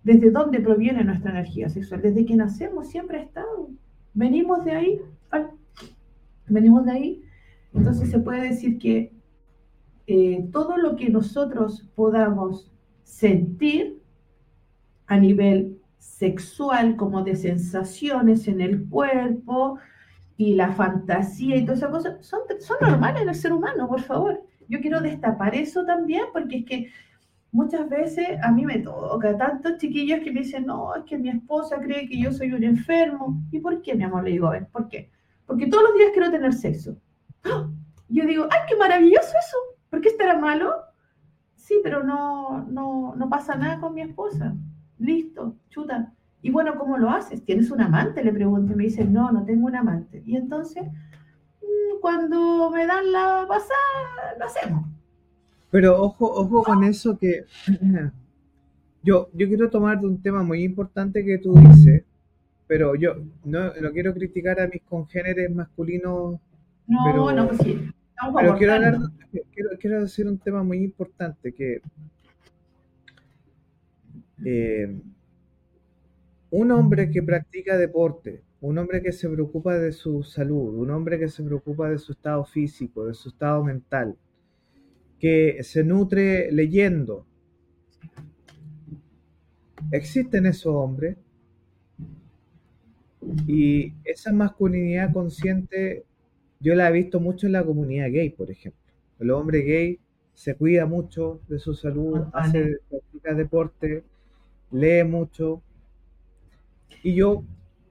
[0.04, 2.04] ¿Desde dónde proviene nuestra energía sexual?
[2.04, 3.70] Desde que nacemos siempre ha estado.
[4.14, 5.02] Venimos de ahí.
[6.48, 7.24] venimos de ahí.
[7.74, 9.12] Entonces se puede decir que
[10.06, 12.72] eh, todo lo que nosotros podamos
[13.04, 14.00] sentir
[15.08, 19.80] a nivel sexual, como de sensaciones en el cuerpo
[20.38, 24.02] y la fantasía y todas esas cosas, son, son normales en el ser humano, por
[24.02, 24.42] favor.
[24.70, 26.92] Yo quiero destapar eso también porque es que
[27.52, 31.30] muchas veces a mí me toca tantos chiquillos que me dicen, no, es que mi
[31.30, 33.42] esposa cree que yo soy un enfermo.
[33.52, 34.24] ¿Y por qué, mi amor?
[34.24, 35.10] Le digo, a ver, ¿por qué?
[35.48, 36.96] Porque todos los días quiero tener sexo.
[38.10, 39.58] Yo digo, ay, qué maravilloso eso.
[39.90, 40.76] ¿Por qué estará malo?
[41.56, 44.56] Sí, pero no, no, no pasa nada con mi esposa.
[45.00, 46.14] Listo, chuta.
[46.48, 47.44] Y bueno, ¿cómo lo haces?
[47.44, 48.24] ¿Tienes un amante?
[48.24, 50.24] Le pregunto y me dice, no, no tengo un amante.
[50.26, 54.88] Y entonces, mm, cuando me dan la pasada, lo hacemos.
[55.72, 57.44] Pero ojo, ojo con eso que
[59.04, 62.06] yo, yo quiero tomar de un tema muy importante que tú dices,
[62.66, 66.40] pero yo no, quiero criticar a mis congéneres masculinos.
[66.88, 67.92] No, pero, no, pues sí.
[68.38, 68.98] Pero quiero, hablar,
[69.54, 71.82] quiero, quiero, decir un tema muy importante que
[74.46, 74.98] eh,
[76.52, 81.20] un hombre que practica deporte, un hombre que se preocupa de su salud, un hombre
[81.20, 84.16] que se preocupa de su estado físico, de su estado mental,
[85.20, 87.26] que se nutre leyendo.
[89.92, 91.18] Existen esos hombres
[93.46, 96.06] y esa masculinidad consciente
[96.60, 98.82] yo la he visto mucho en la comunidad gay, por ejemplo.
[99.20, 100.00] El hombre gay
[100.34, 104.04] se cuida mucho de su salud, hace practica deporte,
[104.72, 105.62] lee mucho.
[107.04, 107.44] Y yo,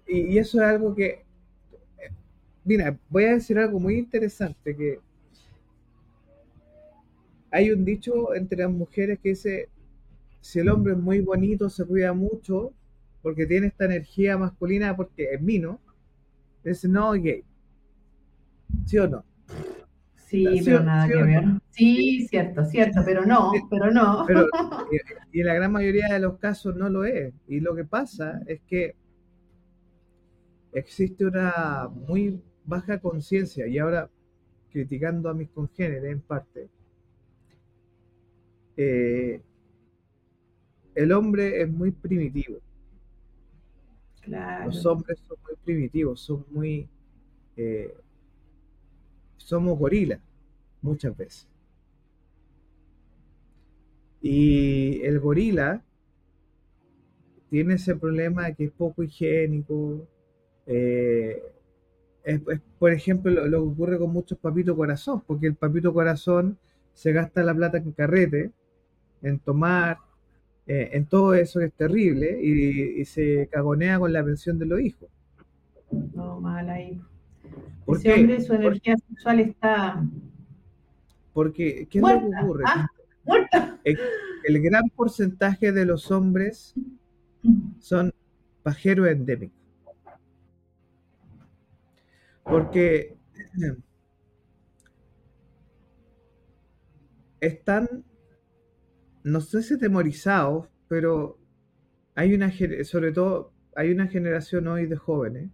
[0.06, 1.24] y, eso es algo que,
[2.64, 5.00] mira, voy a decir algo muy interesante que
[7.50, 9.68] hay un dicho entre las mujeres que dice,
[10.40, 12.72] si el hombre es muy bonito, se cuida mucho,
[13.22, 15.80] porque tiene esta energía masculina, porque es mino,
[16.64, 17.44] es no gay.
[18.84, 19.24] ¿Sí o no?
[20.26, 21.44] Sí, pero nada que ver.
[21.70, 24.26] Sí, cierto, cierto, pero no, pero no.
[25.32, 27.32] y en la gran mayoría de los casos no lo es.
[27.46, 28.96] Y lo que pasa es que
[30.72, 34.10] existe una muy baja conciencia, y ahora
[34.72, 36.68] criticando a mis congéneres en parte,
[38.76, 39.40] eh,
[40.96, 42.58] el hombre es muy primitivo.
[44.26, 46.88] Los hombres son muy primitivos, son muy...
[47.56, 47.94] Eh,
[49.36, 50.20] somos gorilas
[50.82, 51.48] muchas veces.
[54.20, 55.82] Y el gorila
[57.50, 60.06] tiene ese problema de que es poco higiénico.
[60.66, 61.42] Eh,
[62.78, 66.58] por ejemplo, lo, que ocurre con muchos papitos corazón, porque el papito corazón
[66.92, 68.50] se gasta la plata en carrete
[69.22, 69.98] en tomar,
[70.66, 74.80] eh, en todo eso que es terrible y, se cagonea con la pensión de los
[74.80, 75.08] hijos.
[76.14, 77.00] No, mal ahí.
[77.88, 80.02] Ese hombre, su energía sexual está.
[81.32, 82.64] Porque, ¿qué es lo que ocurre?
[82.66, 82.88] Ah,
[83.84, 86.74] el, gran porcentaje de los hombres
[87.78, 88.12] son
[88.62, 89.54] pajero endémico.
[92.42, 93.16] Porque
[97.40, 98.04] están,
[99.24, 101.38] no sé si temorizados, pero
[102.14, 102.52] hay una,
[102.84, 105.50] sobre todo, hay una generación hoy de jóvenes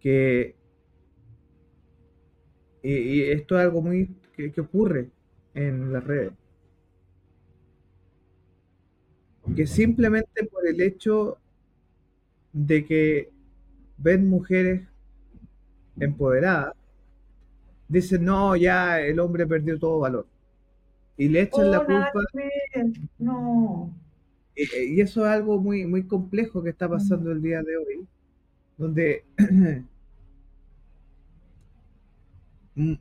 [0.00, 0.56] que,
[2.82, 5.10] y, esto es algo muy que ocurre
[5.54, 6.32] en las redes,
[9.54, 11.38] que simplemente por el hecho
[12.52, 13.30] de que
[13.96, 14.86] ven mujeres
[15.98, 16.74] empoderadas,
[17.88, 20.26] dicen, no, ya el hombre perdió todo valor.
[21.16, 22.20] Y le echan la oh, culpa.
[23.18, 23.94] No.
[24.54, 28.06] Y, eso es algo muy, muy complejo que está pasando el día de hoy,
[28.78, 29.24] donde
[32.74, 32.94] mm,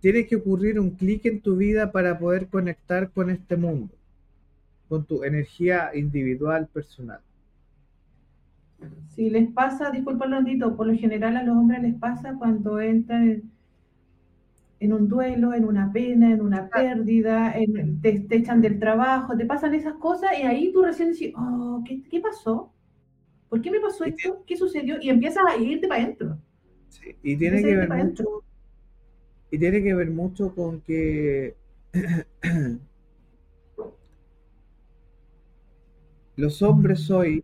[0.00, 3.94] tiene que ocurrir un clic en tu vida para poder conectar con este mundo,
[4.88, 7.20] con tu energía individual, personal.
[9.08, 13.42] Si les pasa, disculpa Londito, por lo general a los hombres les pasa cuando entran
[14.78, 17.52] en, un duelo, en una pena, en una pérdida,
[18.00, 22.20] te, echan del trabajo, te pasan esas cosas y ahí tú recién dices, oh, ¿qué,
[22.20, 22.72] pasó?
[23.48, 24.42] ¿Por qué me pasó esto?
[24.46, 24.96] ¿Qué sucedió?
[25.00, 26.38] Y empiezas a irte para adentro.
[26.88, 28.44] Sí, y tiene que ver mucho,
[29.50, 31.56] y tiene que ver mucho con que
[36.36, 37.42] los hombres hoy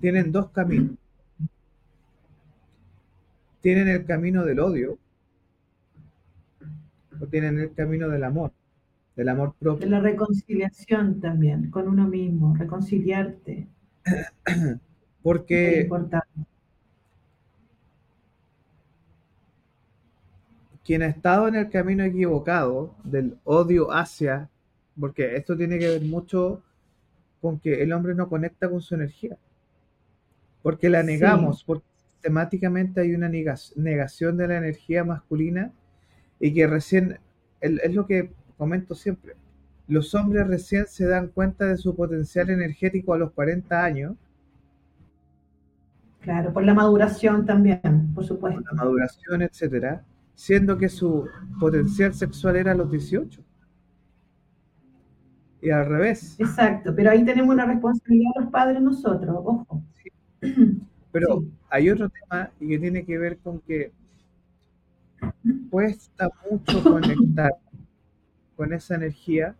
[0.00, 0.96] tienen dos caminos.
[3.60, 4.98] Tienen el camino del odio
[7.20, 8.52] o tienen el camino del amor,
[9.16, 9.86] del amor propio.
[9.86, 13.68] De la reconciliación también con uno mismo, reconciliarte.
[15.22, 15.88] Porque
[20.84, 24.50] quien ha estado en el camino equivocado del odio hacia,
[25.00, 26.62] porque esto tiene que ver mucho
[27.40, 29.38] con que el hombre no conecta con su energía.
[30.62, 35.72] Porque la negamos, porque sistemáticamente hay una negación de la energía masculina
[36.38, 37.18] y que recién,
[37.60, 39.34] es lo que comento siempre,
[39.86, 44.14] los hombres recién se dan cuenta de su potencial energético a los 40 años.
[46.20, 48.62] Claro, por la maduración también, por supuesto.
[48.62, 50.02] Por la maduración, etcétera,
[50.34, 51.28] siendo que su
[51.60, 53.42] potencial sexual era a los 18.
[55.60, 56.36] Y al revés.
[56.38, 59.82] Exacto, pero ahí tenemos una responsabilidad los padres nosotros, ojo.
[61.12, 63.92] Pero hay otro tema y que tiene que ver con que
[65.70, 67.52] cuesta mucho conectar
[68.56, 69.54] con esa energía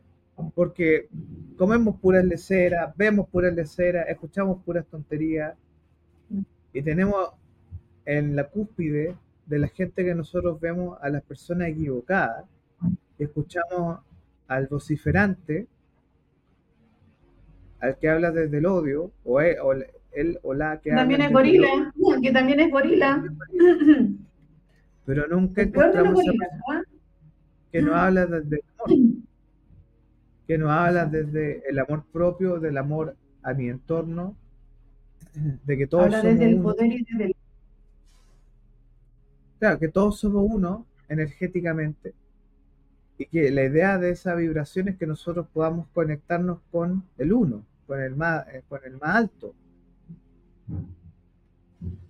[0.54, 1.08] porque
[1.56, 5.54] comemos puras leceras, vemos puras leceras, escuchamos puras tonterías
[6.72, 7.30] y tenemos
[8.04, 9.16] en la cúspide
[9.46, 12.44] de la gente que nosotros vemos a las personas equivocadas
[13.18, 14.00] y escuchamos
[14.48, 15.66] al vociferante,
[17.80, 19.72] al que habla desde el odio o, o,
[20.12, 23.24] él o la que también es gorila, que también es gorila.
[25.06, 26.20] Pero nunca encontramos
[26.72, 26.82] ¿ah?
[27.70, 29.13] que no habla desde el amor,
[30.46, 34.36] que no habla desde el amor propio, del amor a mi entorno,
[35.34, 37.36] de que todos habla desde el poder y desde el...
[39.58, 42.14] Claro, que todos somos uno energéticamente.
[43.16, 47.64] Y que la idea de esa vibración es que nosotros podamos conectarnos con el uno,
[47.86, 49.54] con el más, eh, con el más alto,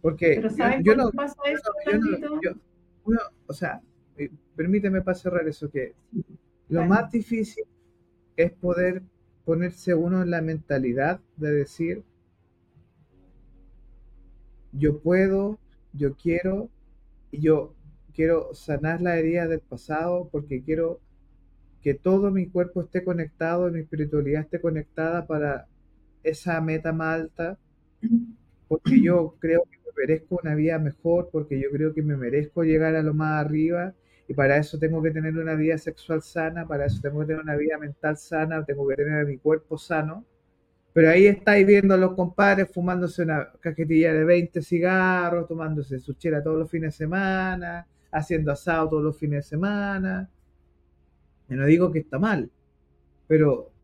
[0.01, 0.41] porque
[0.83, 1.73] yo, no, pasa eso,
[3.47, 3.81] o sea,
[4.17, 5.95] eh, permíteme para cerrar eso, que
[6.69, 7.65] lo más difícil
[8.37, 9.03] es poder
[9.45, 12.05] ponerse uno en la mentalidad de decir,
[14.73, 15.59] yo puedo,
[15.93, 16.71] yo quiero,
[17.33, 17.75] yo
[18.15, 21.01] quiero sanar la herida del pasado porque quiero
[21.83, 25.67] que todo mi cuerpo esté conectado, mi espiritualidad esté conectada para
[26.23, 27.59] esa meta más alta
[28.69, 32.65] porque yo creo que me merezco una vida mejor, porque yo creo que me merezco
[32.65, 33.95] llegar a lo más arriba
[34.27, 37.43] y para eso tengo que tener una vida sexual sana, para eso tengo que tener
[37.43, 40.25] una vida mental sana, tengo que tener mi cuerpo sano.
[40.93, 46.15] Pero ahí estáis viendo a los compadres fumándose una cajetilla de 20 cigarros, tomándose su
[46.15, 50.31] chela todos los fines de semana, haciendo asado todos los fines de semana.
[51.49, 52.51] Y no digo que está mal,
[53.27, 53.75] pero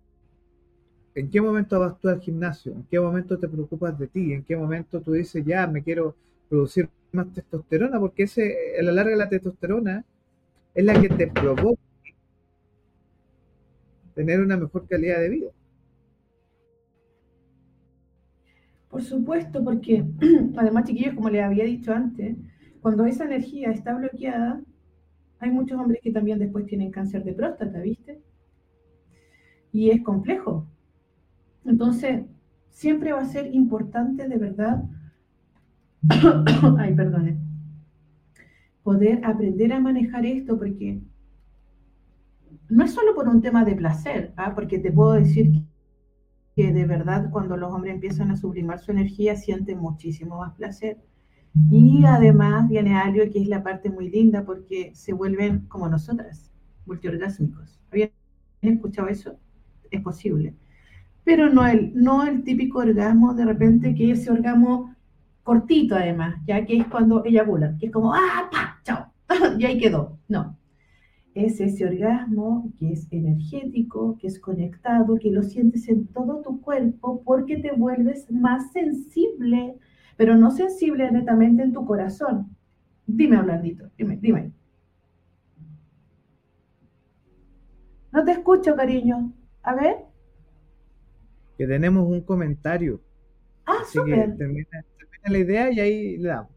[1.15, 2.73] ¿En qué momento vas tú al gimnasio?
[2.73, 4.33] ¿En qué momento te preocupas de ti?
[4.33, 6.15] ¿En qué momento tú dices, ya, me quiero
[6.49, 7.99] producir más testosterona?
[7.99, 10.05] Porque ese, a la larga la testosterona
[10.75, 11.81] es la que te provoca
[14.15, 15.51] tener una mejor calidad de vida.
[18.91, 20.05] Por supuesto, porque
[20.57, 22.37] además, chiquillos, como les había dicho antes,
[22.81, 24.61] cuando esa energía está bloqueada,
[25.39, 28.21] hay muchos hombres que también después tienen cáncer de próstata, ¿viste?
[29.73, 30.67] Y es complejo,
[31.65, 32.25] Entonces,
[32.71, 34.83] siempre va a ser importante de verdad,
[36.79, 37.39] ay, perdone,
[38.91, 41.01] poder aprender a manejar esto porque
[42.69, 44.53] no es solo por un tema de placer, ¿ah?
[44.53, 45.63] porque te puedo decir
[46.57, 50.99] que de verdad cuando los hombres empiezan a sublimar su energía sienten muchísimo más placer.
[51.71, 56.51] Y además viene algo que es la parte muy linda porque se vuelven como nosotras,
[56.85, 57.81] multiorgásmicos.
[57.93, 58.11] ¿Habían
[58.61, 59.37] escuchado eso?
[59.93, 60.57] Es posible.
[61.23, 64.97] Pero no el, no el típico orgasmo de repente que ese orgasmo
[65.43, 69.13] cortito además, ya que es cuando eyaculan, que es como, ah, pa, chao,
[69.59, 70.19] y ahí quedó.
[70.29, 70.57] No,
[71.35, 76.61] es ese orgasmo que es energético, que es conectado, que lo sientes en todo tu
[76.61, 79.77] cuerpo porque te vuelves más sensible,
[80.17, 82.57] pero no sensible netamente en tu corazón.
[83.07, 84.53] Dime, Orlandito, dime, dime.
[88.13, 89.33] No te escucho, cariño.
[89.63, 89.97] A ver.
[91.57, 93.01] Que tenemos un comentario.
[93.67, 94.37] Ah, súper.
[94.37, 94.85] Termina,
[95.25, 96.53] la idea y ahí le damos.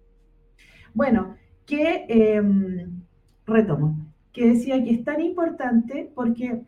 [0.93, 1.35] Bueno,
[1.65, 3.01] que em,
[3.45, 6.63] retomo que decía que es tan importante porque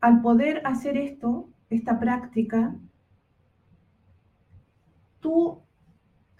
[0.00, 2.74] al poder hacer esto, esta práctica,
[5.20, 5.58] tú,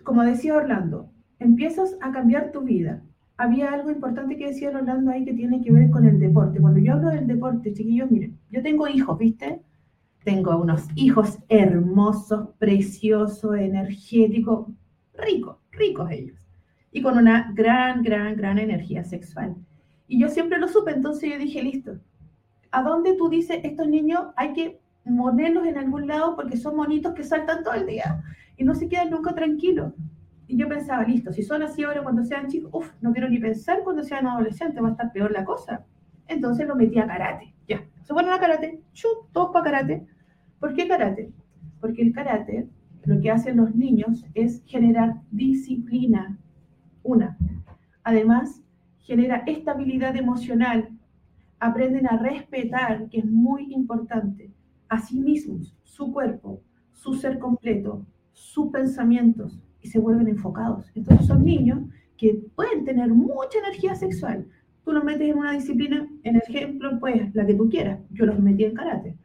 [0.04, 3.02] como decía Orlando, empiezas a cambiar tu vida.
[3.36, 6.60] Había algo importante que decía Orlando ahí que tiene que ver con el deporte.
[6.60, 9.60] Cuando yo hablo del deporte, chiquillos, miren, yo tengo hijos, ¿viste?
[10.28, 14.68] Tengo unos hijos hermosos, preciosos, energéticos,
[15.14, 16.36] ricos, ricos ellos
[16.92, 19.56] y con una gran, gran, gran energía sexual.
[20.06, 21.96] Y yo siempre lo supe, entonces yo dije, listo,
[22.70, 27.14] ¿a dónde tú dices estos niños hay que ponerlos en algún lado porque son monitos
[27.14, 28.22] que saltan todo el día
[28.58, 29.94] y no se quedan nunca tranquilos?
[30.46, 33.38] Y yo pensaba, listo, si son así ahora cuando sean chicos, uff, no quiero ni
[33.38, 35.86] pensar cuando sean adolescentes, va a estar peor la cosa.
[36.26, 37.82] Entonces lo metí a karate, ya.
[38.02, 40.06] Se ponen a karate, chup, todos para karate.
[40.60, 41.32] ¿Por qué karate?
[41.80, 42.68] Porque el karate,
[43.04, 46.38] lo que hacen los niños es generar disciplina,
[47.02, 47.38] una.
[48.02, 48.62] Además,
[48.98, 50.88] genera estabilidad emocional.
[51.60, 54.50] Aprenden a respetar, que es muy importante,
[54.88, 56.60] a sí mismos, su cuerpo,
[56.92, 60.90] su ser completo, sus pensamientos y se vuelven enfocados.
[60.94, 61.80] Entonces son niños
[62.16, 64.46] que pueden tener mucha energía sexual.
[64.84, 68.00] Tú los metes en una disciplina, en ejemplo, pues la que tú quieras.
[68.10, 69.16] Yo los metí en karate.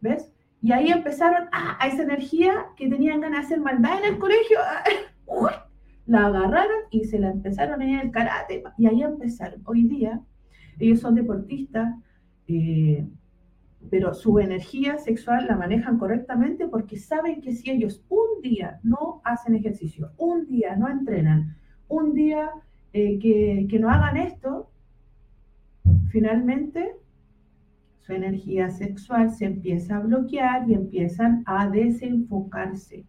[0.00, 0.32] ¿Ves?
[0.62, 4.18] Y ahí empezaron a, a esa energía que tenían ganas de hacer maldad en el
[4.18, 4.58] colegio.
[6.06, 9.62] la agarraron y se la empezaron en el karate y ahí empezaron.
[9.64, 10.20] Hoy día
[10.78, 11.94] ellos son deportistas,
[12.48, 13.06] eh,
[13.90, 19.20] pero su energía sexual la manejan correctamente porque saben que si ellos un día no
[19.24, 21.56] hacen ejercicio, un día no entrenan,
[21.88, 22.50] un día
[22.92, 24.70] eh, que, que no hagan esto,
[26.10, 26.94] finalmente
[28.02, 33.04] su energía sexual se empieza a bloquear y empiezan a desenfocarse.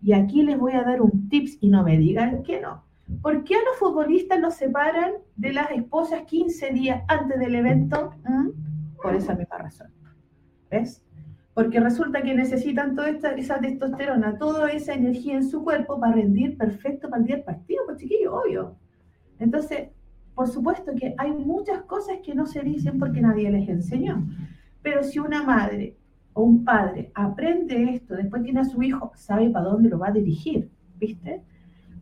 [0.00, 2.84] Y aquí les voy a dar un tips y no me digan que no.
[3.22, 8.12] ¿Por qué a los futbolistas los separan de las esposas 15 días antes del evento?
[8.24, 8.96] ¿Mm?
[9.02, 9.88] Por esa misma razón.
[10.70, 11.02] ¿Ves?
[11.54, 16.14] Porque resulta que necesitan toda esta, esa testosterona, toda esa energía en su cuerpo para
[16.14, 18.76] rendir perfecto para el día del partido, pues chiquillo, obvio.
[19.40, 19.88] Entonces,
[20.38, 24.24] por supuesto que hay muchas cosas que no se dicen porque nadie les enseñó.
[24.82, 25.96] Pero si una madre
[26.32, 30.12] un padre aprende esto, después tiene a su hijo, sabe para dónde lo va a
[30.12, 31.42] dirigir, ¿viste?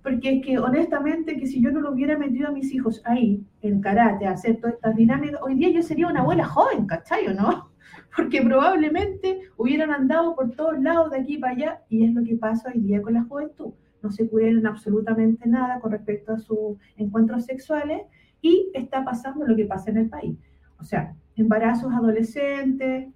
[0.03, 3.43] Porque es que honestamente que si yo no lo hubiera metido a mis hijos ahí,
[3.63, 7.35] en karate, a hacer todas estas dinámicas, hoy día yo sería una abuela joven, ¿cachai
[7.35, 7.71] no?
[8.15, 12.37] Porque probablemente hubieran andado por todos lados de aquí para allá y es lo que
[12.37, 13.73] pasa hoy día con la juventud.
[14.03, 18.03] No se cuidan absolutamente nada con respecto a sus encuentros sexuales
[18.41, 20.37] y está pasando lo que pasa en el país.
[20.79, 23.09] O sea, embarazos adolescentes,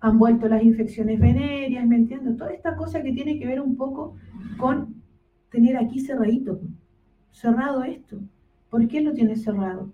[0.00, 2.36] han vuelto las infecciones venéreas, ¿me entiendes?
[2.36, 4.16] Toda esta cosa que tiene que ver un poco
[4.56, 5.02] con
[5.50, 6.60] tener aquí cerradito,
[7.30, 8.18] cerrado esto.
[8.70, 9.92] ¿Por qué lo tiene cerrado?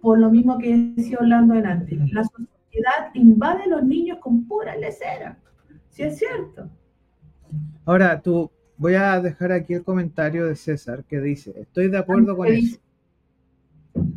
[0.00, 4.76] Por lo mismo que decía Orlando delante, la sociedad invade a los niños con pura
[4.76, 5.38] lecera,
[5.90, 6.70] si es cierto.
[7.84, 12.36] Ahora, tú, voy a dejar aquí el comentario de César que dice, estoy de acuerdo
[12.36, 12.78] con eso.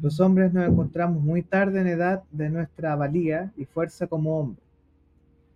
[0.01, 4.61] Los hombres nos encontramos muy tarde en edad de nuestra valía y fuerza como hombre.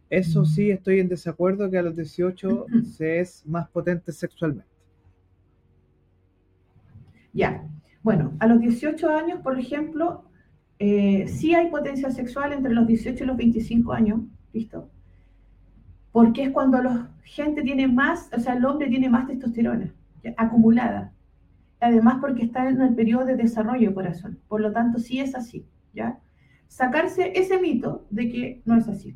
[0.10, 2.66] Eso sí, estoy en desacuerdo que a los 18
[2.98, 4.68] se es más potente sexualmente.
[7.32, 7.64] Ya,
[8.02, 10.26] bueno, a los 18 años, por ejemplo,
[10.80, 14.22] eh, sí hay potencia sexual entre los 18 y los 25 años,
[14.52, 14.90] ¿listo?
[16.20, 19.94] Porque es cuando la gente tiene más, o sea, el hombre tiene más testosterona
[20.36, 21.14] acumulada
[21.82, 24.38] además porque está en el periodo de desarrollo corazón.
[24.50, 26.20] Por lo tanto, sí es así, ¿ya?
[26.70, 29.16] sacarse ese mito de que no es así.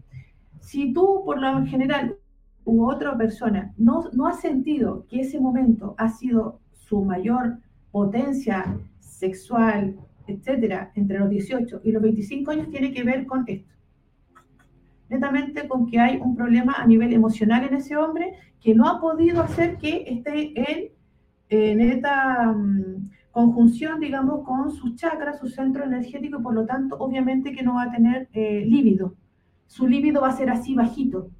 [0.60, 2.18] Si tú, por lo general,
[2.66, 7.60] u otra persona no, no ha sentido que ese momento ha sido su mayor
[7.91, 9.97] potencia sexual,
[10.28, 13.72] etcétera, entre los 18 y los 25 años, tiene que ver con esto.
[15.10, 18.99] Netamente con que hay un problema a nivel emocional en ese hombre que no ha
[18.99, 20.91] podido hacer que esté en,
[21.49, 26.95] en esta mm, conjunción, digamos, con sus chakras, su centro energético, y por lo tanto,
[26.97, 28.70] obviamente que no va a tener eh.
[29.66, 31.32] Su líbido va a ser así bajito,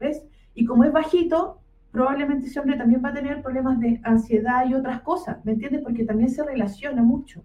[0.00, 0.24] ¿ves?
[0.54, 1.60] Y como es bajito,
[1.92, 5.82] probablemente ese hombre también va a tener problemas de ansiedad y otras cosas, ¿me entiendes?
[5.82, 7.44] Porque también se relaciona mucho.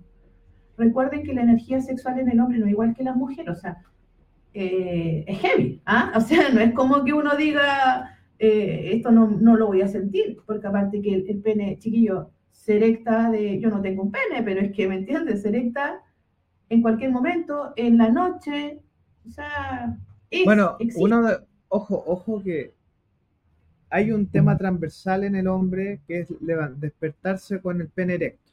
[0.75, 3.55] Recuerden que la energía sexual en el hombre no es igual que la mujer, o
[3.55, 3.77] sea,
[4.53, 6.13] eh, es heavy, ¿ah?
[6.17, 9.87] O sea, no es como que uno diga, eh, esto no, no, lo voy a
[9.87, 14.43] sentir, porque aparte que el, pene, chiquillo, se erecta de, yo no tengo un pene,
[14.43, 15.41] pero es que, ¿me entiendes?
[15.41, 16.01] Se erecta
[16.69, 18.79] en cualquier momento, en la noche,
[19.25, 19.97] o sea...
[20.45, 21.37] bueno, uno de,
[21.67, 22.73] ojo, ojo que
[23.89, 26.27] hay un tema transversal en el hombre que es
[26.77, 28.51] despertarse con el pene erecto.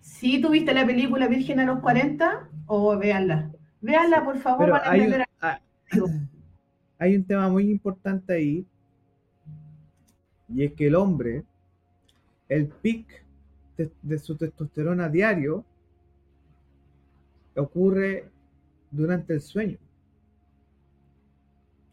[0.00, 3.50] Si tuviste la película Virgen a los 40, o véanla.
[3.84, 5.60] Véanla, por favor, para hay, un, ah,
[6.98, 8.66] hay un tema muy importante ahí,
[10.48, 11.44] y es que el hombre,
[12.48, 13.06] el pic
[13.76, 15.66] de, su testosterona diario,
[17.56, 18.30] ocurre
[18.90, 19.76] durante el sueño.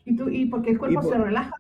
[0.06, 1.52] ¿Y, tú, y porque el cuerpo se relaja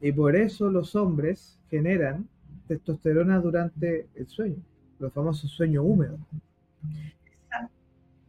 [0.00, 2.28] y por eso los hombres generan
[2.66, 4.62] testosterona durante el sueño,
[4.98, 6.20] los famosos sueños húmedos.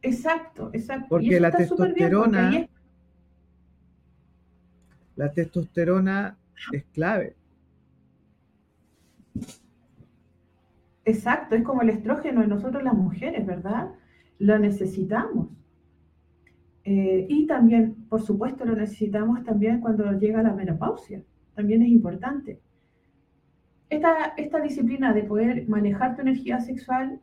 [0.01, 1.07] Exacto, exacto.
[1.09, 2.67] Porque la testosterona,
[5.15, 6.37] la testosterona
[6.71, 7.35] es clave.
[11.05, 13.91] Exacto, es como el estrógeno en nosotros las mujeres, ¿verdad?
[14.37, 15.49] Lo necesitamos.
[16.83, 21.23] Eh, y también, por supuesto, lo necesitamos también cuando llega la menopausia
[21.59, 22.61] también es importante.
[23.89, 27.19] Esta, esta disciplina de poder manejar tu energía sexual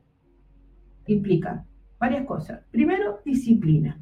[1.07, 1.65] implica
[1.99, 2.63] varias cosas.
[2.71, 4.01] Primero, disciplina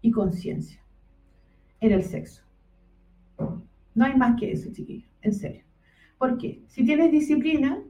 [0.00, 0.80] y conciencia
[1.80, 2.42] en el sexo.
[3.94, 5.64] No hay más que eso, chiquillos, en serio.
[6.18, 7.82] Porque si tienes disciplina,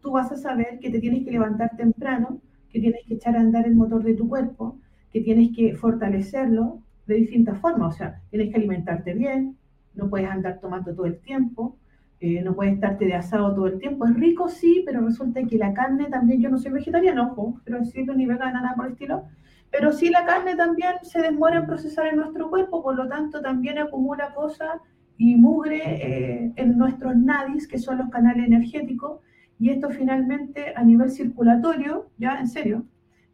[0.00, 2.40] tú vas a saber que te tienes que levantar temprano,
[2.70, 4.78] que tienes que echar a andar el motor de tu cuerpo,
[5.12, 7.94] que tienes que fortalecerlo de distintas formas.
[7.94, 9.56] O sea, tienes que alimentarte bien,
[9.94, 11.76] no puedes andar tomando todo el tiempo,
[12.20, 14.06] eh, no puedes estarte de asado todo el tiempo.
[14.06, 17.78] Es rico, sí, pero resulta que la carne también, yo no soy vegetariano, ojo, pero
[17.78, 19.24] decirlo ni vegana, nada por el estilo,
[19.70, 23.40] pero sí la carne también se demora en procesar en nuestro cuerpo, por lo tanto
[23.40, 24.80] también acumula cosas
[25.16, 29.20] y mugre eh, en nuestros nadis, que son los canales energéticos,
[29.58, 32.84] y esto finalmente a nivel circulatorio, ya en serio,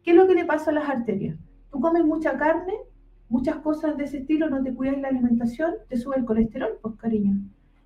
[0.03, 1.37] ¿qué es lo que le pasa a las arterias?
[1.71, 2.73] Tú comes mucha carne,
[3.29, 6.95] muchas cosas de ese estilo, no te cuidas la alimentación, te sube el colesterol, pues
[6.95, 7.33] cariño.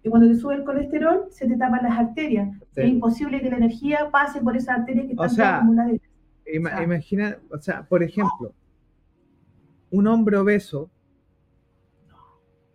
[0.03, 2.57] Y cuando te sube el colesterol, se te tapan las arterias.
[2.75, 5.99] Es imposible que la energía pase por esas arterias que están acumuladas.
[6.53, 8.53] imagina, o sea, por ejemplo,
[9.91, 10.89] un hombre obeso.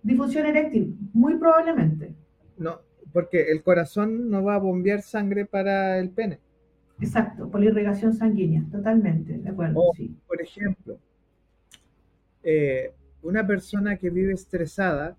[0.03, 2.15] Difusión eréctil, muy probablemente.
[2.59, 2.81] No,
[3.13, 6.41] porque el corazón no va a bombear sangre para el pene.
[7.01, 9.81] Exacto, por la irrigación sanguínea, totalmente, de acuerdo.
[9.97, 10.15] sí.
[10.27, 10.99] Por ejemplo,
[12.43, 15.17] eh, una persona que vive estresada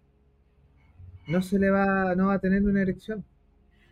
[1.28, 3.24] no se le va, no va a tener una erección.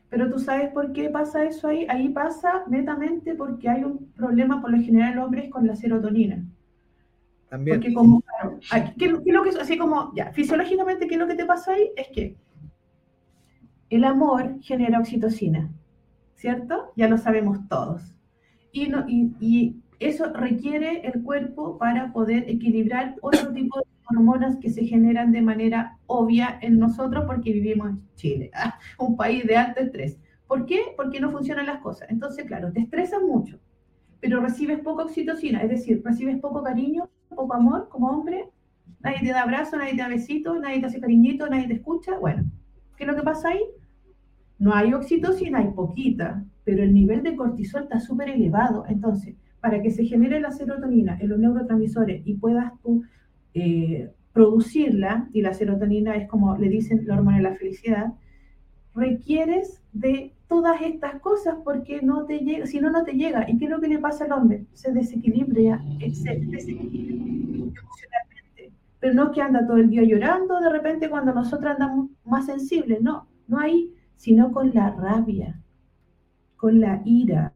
[0.10, 1.88] Pero tú sabes por qué pasa eso ahí.
[1.90, 6.46] Ahí pasa netamente porque hay un problema por lo general en hombres con la serotonina.
[7.50, 7.78] También.
[7.78, 8.24] Porque como,
[8.98, 11.92] ¿qué, lo que así como, ya, fisiológicamente, ¿qué es lo que te pasa ahí?
[11.96, 12.36] Es que
[13.90, 15.72] el amor genera oxitocina,
[16.36, 16.94] ¿cierto?
[16.96, 18.16] Ya lo sabemos todos.
[18.72, 24.70] Y, no, y eso requiere el cuerpo para poder equilibrar otro tipo de hormonas que
[24.70, 28.78] se generan de manera obvia en nosotros porque vivimos en Chile, ¿ah?
[29.00, 30.20] un país de alto estrés.
[30.48, 30.82] ¿Por qué?
[30.96, 32.10] Porque no funcionan las cosas.
[32.10, 33.60] Entonces, claro, te estresas mucho,
[34.20, 38.50] pero recibes poca oxitocina, es decir, recibes poco cariño, poco amor como hombre,
[39.00, 42.18] nadie te da abrazo, nadie te da besito, nadie te hace cariñito, nadie te escucha.
[42.18, 42.44] Bueno,
[42.98, 43.62] ¿qué es lo que pasa ahí?
[44.60, 48.86] No hay oxitocina, hay poquita, pero el nivel de cortisol está súper elevado.
[48.88, 53.04] Entonces, para que se genere la serotonina en los neurotransmisores y puedas tú
[53.54, 58.14] eh, producirla, y la serotonina es como le dicen la hormona de la felicidad,
[58.96, 63.50] requieres de todas estas cosas porque no te llega, si no, no te llega.
[63.50, 64.66] ¿Y qué es lo que le pasa al hombre?
[64.74, 68.72] Se desequilibra, se desequilibra emocionalmente.
[69.00, 72.46] Pero no es que anda todo el día llorando de repente cuando nosotros andamos más
[72.46, 75.60] sensibles, no, no ahí, sino con la rabia,
[76.56, 77.53] con la ira,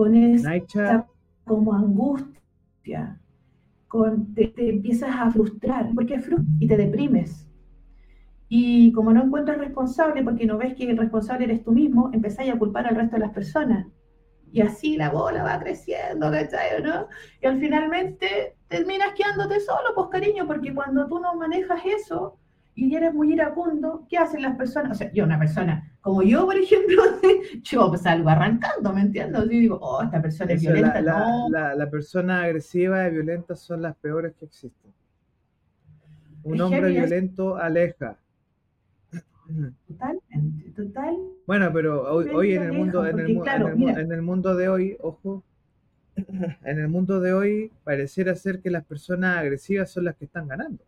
[0.00, 1.06] con esa
[1.44, 3.20] como angustia,
[3.86, 6.26] con, te, empiezas a frustrar, porque es
[6.58, 7.46] y te deprimes.
[8.48, 12.50] Y como no encuentras responsable, porque no ves que el responsable eres tú mismo, empezáis
[12.50, 13.88] a culpar al resto de las personas.
[14.50, 16.82] Y así la bola va creciendo, ¿cachai?
[16.82, 17.06] ¿no?
[17.42, 22.39] Y al finalmente terminas quedándote solo, pues cariño, porque cuando tú no manejas eso
[22.74, 24.92] y eres muy iracundo, ¿qué hacen las personas?
[24.92, 27.02] O sea, yo, una persona como yo, por ejemplo,
[27.62, 29.44] yo salgo arrancando, ¿me entiendes?
[29.46, 31.00] Y digo, oh, esta persona es violenta.
[31.02, 34.92] La, la, persona agresiva y violenta son las peores que existen.
[36.42, 38.16] Un hombre violento aleja.
[39.88, 41.16] Totalmente, total.
[41.46, 45.42] Bueno, pero hoy, en el mundo, en el, mundo de hoy, ojo,
[46.16, 50.48] en el mundo de hoy pareciera ser que las personas agresivas son las que están
[50.48, 50.82] ganando.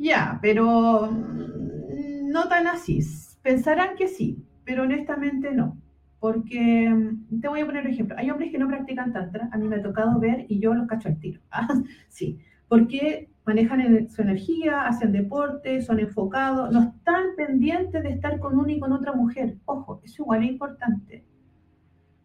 [0.00, 3.00] Ya, pero mm, no tan así.
[3.42, 5.78] Pensarán que sí, pero honestamente no.
[6.18, 8.16] Porque mm, te voy a poner un ejemplo.
[8.18, 10.88] Hay hombres que no practican tantra, a mí me ha tocado ver y yo los
[10.88, 11.40] cacho al tiro.
[11.50, 11.68] Ah,
[12.08, 12.38] sí,
[12.68, 18.72] porque manejan su energía, hacen deporte, son enfocados, no están pendientes de estar con una
[18.72, 19.58] y con otra mujer.
[19.66, 21.24] Ojo, eso igual es importante.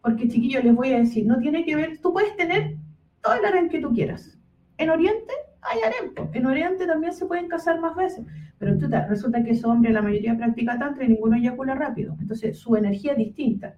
[0.00, 2.76] Porque chiquillos, les voy a decir, no tiene que ver, tú puedes tener
[3.22, 4.38] todo el harem que tú quieras.
[4.78, 5.32] En Oriente
[5.68, 8.24] hay harem, en Oriente también se pueden casar más veces,
[8.58, 12.16] pero tú, resulta que ese hombre la mayoría practica tanto y ninguno eyacula rápido.
[12.20, 13.76] Entonces su energía es distinta.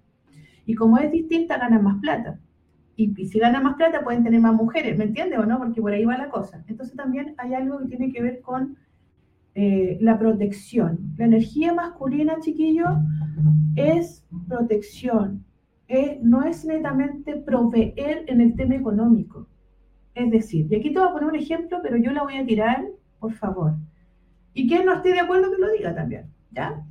[0.66, 2.38] Y como es distinta, ganan más plata
[2.98, 5.58] y, si ganan más plata pueden tener más mujeres, ¿me entiendes o no?
[5.58, 6.64] Porque por ahí va la cosa.
[6.66, 8.76] Entonces también hay algo que tiene que ver con
[9.54, 11.14] eh, la protección.
[11.16, 12.86] La energía masculina, chiquillo,
[13.76, 15.44] es protección.
[16.22, 19.47] no es netamente proveer en el tema económico.
[20.18, 22.44] Es decir, y aquí te voy a poner un ejemplo, pero yo la voy a
[22.44, 22.84] tirar,
[23.20, 23.74] por favor.
[24.52, 26.84] Y quien no esté de acuerdo que lo diga también, ¿ya?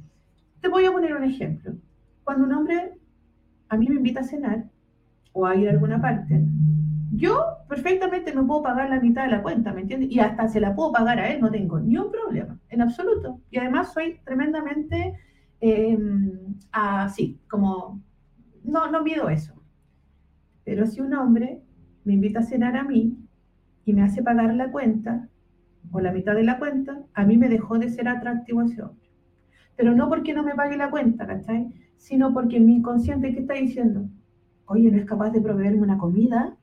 [0.62, 1.74] Te voy a poner un ejemplo.
[2.24, 2.94] Cuando un hombre
[3.68, 4.64] a mí me invita a cenar,
[5.34, 6.42] o a ir a alguna parte,
[7.12, 10.10] yo perfectamente me puedo pagar la mitad de la cuenta, ¿me entiendes?
[10.10, 13.42] Y hasta se la puedo pagar a él, no tengo ni un problema, en absoluto.
[13.52, 15.20] Y además soy tremendamente
[15.60, 18.02] em, así, como,
[18.64, 19.54] no, no mido eso.
[20.64, 21.62] Pero si un hombre
[22.08, 23.18] me invita a cenar a mí
[23.84, 25.28] y me hace pagar la cuenta,
[25.92, 29.10] o la mitad de la cuenta, a mí me dejó de ser atractivo ese hombre.
[29.76, 31.74] Pero no porque no me pague la cuenta, ¿cachai?
[31.98, 34.10] Sino porque mi inconsciente, ¿qué está diciendo?
[34.68, 36.58] oye, no es capaz de proveerme una comida,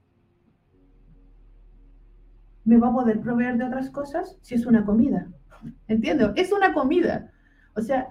[2.64, 5.28] ¿me va a poder proveer de otras cosas si es una comida?
[5.88, 6.32] ¿Entiendo?
[6.36, 7.30] Es una comida.
[7.74, 8.08] O sea,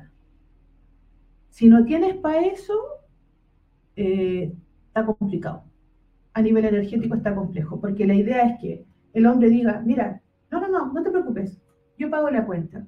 [1.49, 2.73] si no tienes para eso,
[3.95, 4.53] eh,
[4.87, 5.63] está complicado.
[6.33, 10.21] A nivel energético está complejo, porque la idea es que el hombre diga, mira,
[10.51, 11.61] no, no, no, no te preocupes,
[11.97, 12.85] yo pago la cuenta.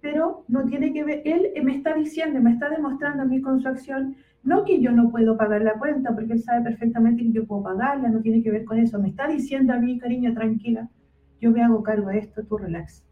[0.00, 3.60] Pero no tiene que ver, él me está diciendo, me está demostrando a mí con
[3.60, 7.32] su acción no que yo no puedo pagar la cuenta, porque él sabe perfectamente que
[7.32, 8.98] yo puedo pagarla, no tiene que ver con eso.
[8.98, 10.88] Me está diciendo a mí, cariño, tranquila,
[11.40, 13.04] yo me hago cargo de esto, tú relax.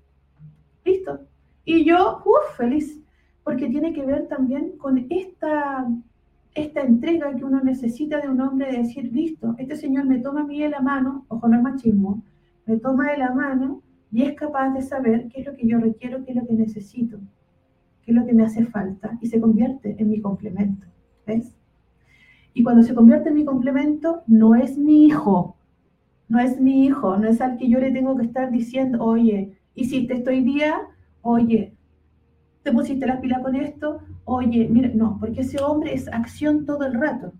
[0.85, 1.21] Listo.
[1.65, 3.03] Y yo, uff, feliz,
[3.45, 5.87] porque tiene que ver también con esta,
[6.55, 10.43] esta entrega que uno necesita de un hombre de decir, listo, este señor me toma
[10.43, 12.23] a mí de la mano, ojo, no es machismo,
[12.67, 15.79] me toma de la mano y es capaz de saber qué es lo que yo
[15.79, 17.19] requiero, qué es lo que necesito,
[18.05, 20.87] qué es lo que me hace falta y se convierte en mi complemento.
[22.55, 25.57] Y cuando se convierte en mi complemento, no es mi hijo,
[26.29, 29.57] no es mi hijo, no es al que yo le tengo que estar diciendo, oye,
[29.75, 30.81] hiciste esto hoy día,
[31.23, 31.75] oye,
[32.69, 36.85] te pusiste las pilas con esto, oye, mira, no, porque ese hombre es acción todo
[36.85, 37.33] el rato.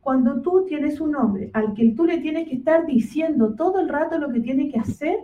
[0.00, 3.88] Cuando tú tienes un hombre al que tú le tienes que estar diciendo todo el
[3.88, 5.18] rato lo que tiene que hacer,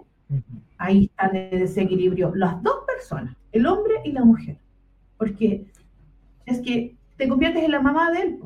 [0.79, 2.35] ahí está el desequilibrio.
[2.35, 4.59] Las dos personas, el hombre y la mujer.
[5.17, 5.65] Porque
[6.45, 8.39] es que te conviertes en la mamá de él.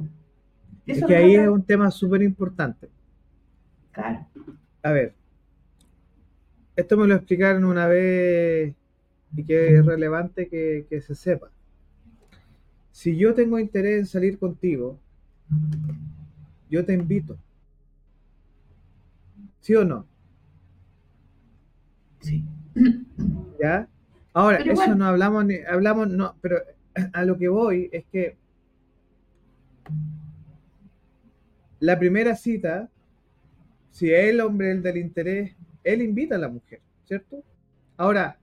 [0.87, 2.91] es que ahí es un tema súper importante.
[3.91, 4.27] Claro.
[4.83, 5.15] A ver,
[6.77, 8.75] esto me lo explicaron una vez
[9.37, 11.51] y que es relevante que, que se sepa.
[12.93, 14.99] Si yo tengo interés en salir contigo,
[16.69, 17.39] yo te invito.
[19.61, 20.07] ¿Sí o no?
[22.21, 22.45] Sí.
[23.61, 23.89] ¿Ya?
[24.33, 26.59] Ahora, eso no hablamos ni hablamos, no, pero
[27.13, 28.37] a lo que voy es que
[31.81, 32.89] la primera cita,
[33.91, 37.43] si es el hombre el del interés, él invita a la mujer, ¿cierto?
[37.97, 38.39] Ahora,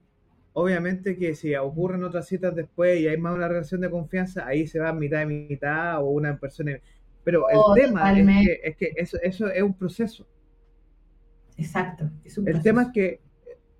[0.58, 4.66] obviamente que si ocurren otras citas después y hay más una relación de confianza, ahí
[4.66, 6.72] se va mitad de mitad o una persona.
[7.22, 10.26] Pero el oh, tema es que, eso, eso, es un proceso.
[11.56, 12.10] Exacto.
[12.46, 13.20] el tema es que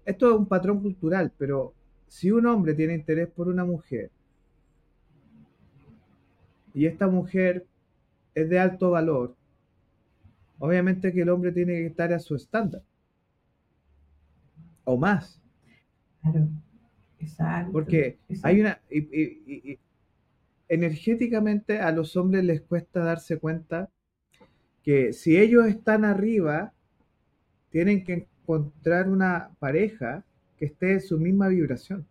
[0.05, 1.74] esto es un patrón cultural, pero
[2.07, 4.11] si un hombre tiene interés por una mujer
[6.74, 7.66] y esta mujer
[8.35, 9.35] es de alto valor,
[10.61, 12.83] obviamente que el hombre tiene que estar a su estándar.
[14.85, 15.41] O más.
[16.22, 16.49] Claro,
[17.21, 17.73] exacto.
[17.73, 18.81] Porque hay una...
[20.69, 23.89] energéticamente a los hombres les cuesta darse cuenta
[24.83, 26.73] que si ellos están arriba,
[27.71, 30.25] tienen que encontrar una pareja
[30.57, 32.07] que esté en su misma vibración.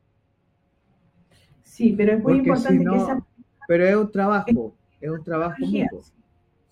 [1.64, 3.26] Sí, pero es muy importante que esa...
[3.68, 6.02] Pero es un trabajo, es un trabajo mutuo.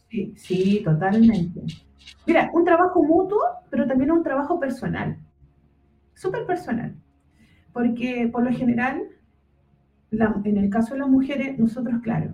[0.09, 1.61] Sí, sí, totalmente.
[2.25, 5.17] Mira, un trabajo mutuo, pero también un trabajo personal.
[6.13, 6.95] Súper personal.
[7.75, 9.01] Porque por lo general,
[10.09, 12.33] en el caso de las mujeres, nosotros, claro.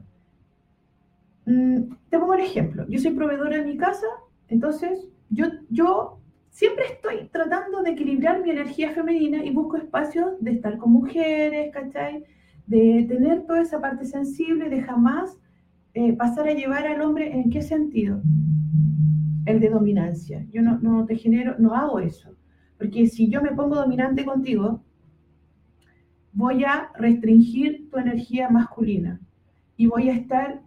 [1.47, 2.85] Mm, te pongo un ejemplo.
[2.87, 4.05] Yo soy proveedora en mi casa,
[4.49, 6.19] entonces yo, yo
[6.51, 11.73] siempre estoy tratando de equilibrar mi energía femenina y busco espacios de estar con mujeres,
[11.73, 12.23] ¿cachai?
[12.67, 15.39] De tener toda esa parte sensible, de jamás
[15.95, 18.21] eh, pasar a llevar al hombre, ¿en qué sentido?
[19.47, 20.45] El de dominancia.
[20.51, 22.29] Yo no, no te genero, no hago eso.
[22.77, 24.83] Porque si yo me pongo dominante contigo,
[26.33, 29.19] voy a restringir tu energía masculina
[29.77, 30.61] y voy a estar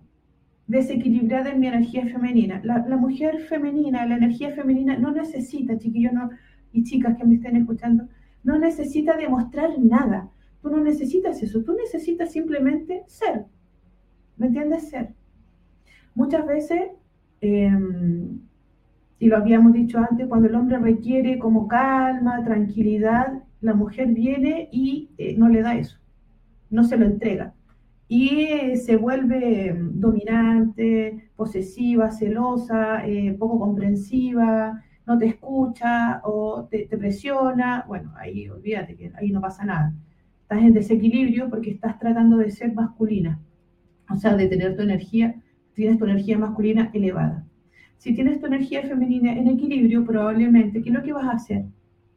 [0.67, 2.61] desequilibrada en mi energía femenina.
[2.65, 6.31] La, mujer femenina, la energía femenina no necesita, chiquillos no,
[6.73, 8.09] y chicas que me estén escuchando,
[8.43, 10.31] no necesita demostrar nada.
[10.62, 13.45] Tú no necesitas eso, tú necesitas simplemente ser.
[14.37, 14.89] ¿Me entiendes?
[14.89, 15.15] Ser.
[16.15, 16.81] Muchas veces,
[17.41, 18.41] em,
[19.19, 24.69] y lo habíamos dicho antes, cuando el hombre requiere como calma, tranquilidad, la mujer viene
[24.73, 25.99] y eh, no le da eso,
[26.71, 27.55] no se lo entrega
[28.09, 37.85] y se vuelve dominante, posesiva, celosa, eh, poco comprensiva, no te escucha o te, presiona,
[37.89, 39.95] bueno, ahí olvídate que ahí no pasa nada.
[40.43, 43.41] Estás en desequilibrio porque estás tratando de ser masculina,
[44.11, 45.35] o sea, de tener tu energía,
[45.75, 47.45] tienes tu energía masculina elevada.
[47.99, 51.65] Si tienes tu energía femenina en equilibrio, probablemente, ¿qué es lo que vas a hacer?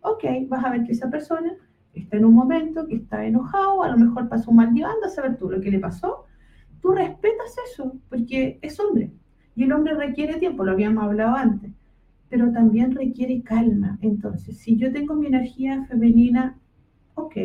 [0.01, 1.53] Ok, vas a ver que esa persona
[1.93, 5.07] está en un momento que está enojado, a lo mejor pasó un mal día, anda
[5.07, 6.25] a saber tú lo que le pasó.
[6.81, 9.11] Tú respetas eso, porque es hombre.
[9.55, 11.71] Y el hombre requiere tiempo, lo habíamos hablado antes,
[12.29, 13.97] pero también requiere calma.
[14.01, 16.57] Entonces, si yo tengo mi energía femenina,
[17.15, 17.35] ok,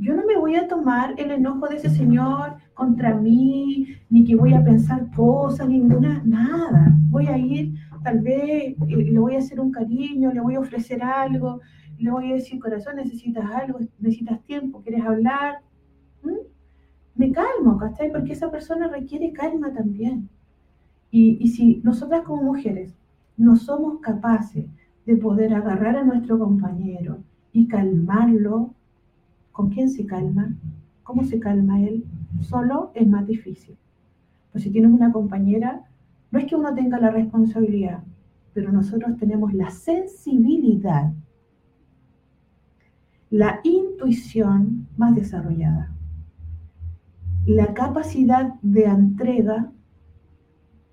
[0.00, 4.34] yo no me voy a tomar el enojo de ese señor contra mí, ni que
[4.34, 6.96] voy a pensar cosas, ninguna, nada.
[7.10, 11.02] Voy a ir, tal vez le voy a hacer un cariño, le voy a ofrecer
[11.02, 11.60] algo,
[11.98, 15.56] le voy a decir, corazón, necesitas algo, necesitas tiempo, quieres hablar.
[16.22, 16.46] ¿Mm?
[17.16, 18.10] Me calmo, ¿cachai?
[18.10, 20.30] Porque esa persona requiere calma también.
[21.10, 22.96] Y, y si nosotras como mujeres
[23.36, 24.64] no somos capaces
[25.04, 27.18] de poder agarrar a nuestro compañero
[27.52, 28.74] y calmarlo,
[29.52, 30.54] ¿con quién se calma?
[31.02, 32.04] ¿Cómo se calma él?
[32.40, 33.76] Solo es más difícil.
[34.52, 35.84] Pues si tienes una compañera,
[36.30, 38.02] no es que uno tenga la responsabilidad,
[38.54, 41.12] pero nosotros tenemos la sensibilidad
[43.30, 45.94] la intuición más desarrollada,
[47.46, 49.70] la capacidad de entrega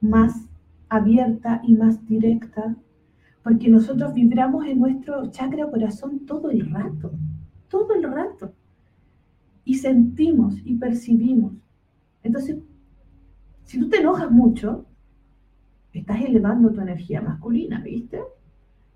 [0.01, 0.47] más
[0.87, 2.75] abierta y más directa,
[3.43, 7.11] porque nosotros vibramos en nuestro chakra corazón todo el rato,
[7.69, 8.53] todo el rato,
[9.63, 11.53] y sentimos y percibimos.
[12.23, 12.57] Entonces,
[13.65, 14.85] si tú te enojas mucho,
[15.91, 18.21] estás elevando tu energía masculina, ¿viste?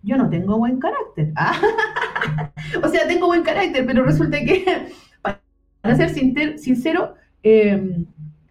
[0.01, 1.33] Yo no tengo buen carácter.
[2.83, 6.09] o sea, tengo buen carácter, pero resulta que, para ser
[6.57, 8.05] sincero, em,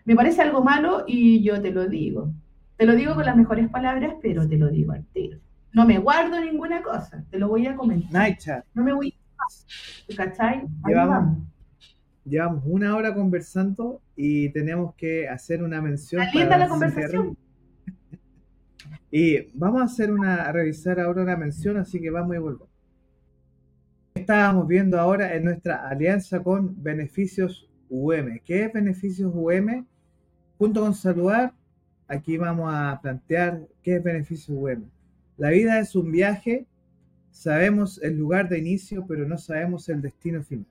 [0.05, 2.33] me parece algo malo y yo te lo digo.
[2.77, 5.39] Te lo digo con las mejores palabras, pero te lo digo al tiro.
[5.73, 8.11] No me guardo ninguna cosa, te lo voy a comentar.
[8.75, 9.14] No me voy
[9.51, 10.16] a...
[10.16, 10.66] ¿Cachai?
[10.86, 11.38] Llevamos,
[12.24, 16.22] llevamos, una hora conversando y tenemos que hacer una mención.
[16.22, 17.36] Está la conversación.
[19.12, 22.68] Y vamos a hacer una, a revisar ahora una mención, así que vamos y volvemos.
[24.14, 28.38] Estábamos viendo ahora en nuestra alianza con Beneficios UM.
[28.44, 29.84] ¿Qué es Beneficios UM?
[30.59, 31.55] Junto con saludar,
[32.07, 34.84] aquí vamos a plantear qué es Beneficios UM.
[35.36, 36.66] La vida es un viaje,
[37.31, 40.66] sabemos el lugar de inicio, pero no sabemos el destino final.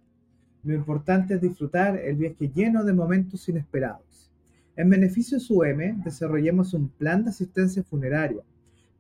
[0.64, 4.30] Lo importante es disfrutar el viaje lleno de momentos inesperados.
[4.76, 8.42] En Beneficios UM desarrollamos un plan de asistencia funeraria,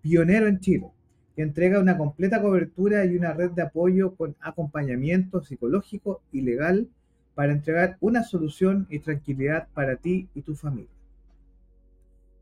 [0.01, 0.87] pionero en Chile,
[1.35, 6.87] que entrega una completa cobertura y una red de apoyo con acompañamiento psicológico y legal
[7.35, 10.91] para entregar una solución y tranquilidad para ti y tu familia.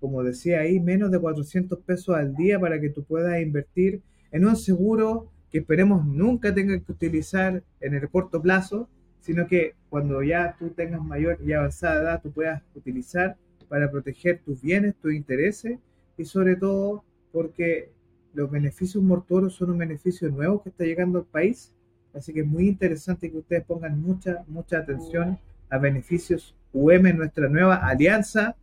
[0.00, 4.02] como decía ahí, menos de 400 pesos al día para que tú puedas invertir
[4.32, 8.88] en un seguro que esperemos nunca tengas que utilizar en el corto plazo,
[9.26, 13.36] sino que cuando ya tú tengas mayor y avanzada edad, tú puedas utilizar
[13.68, 15.80] para proteger tus bienes, tus intereses
[16.16, 17.02] y sobre todo
[17.32, 17.90] porque
[18.34, 21.72] los beneficios mortuorios son un beneficio nuevo que está llegando al país,
[22.14, 27.48] así que es muy interesante que ustedes pongan mucha, mucha atención a beneficios UM, nuestra
[27.48, 28.54] nueva alianza,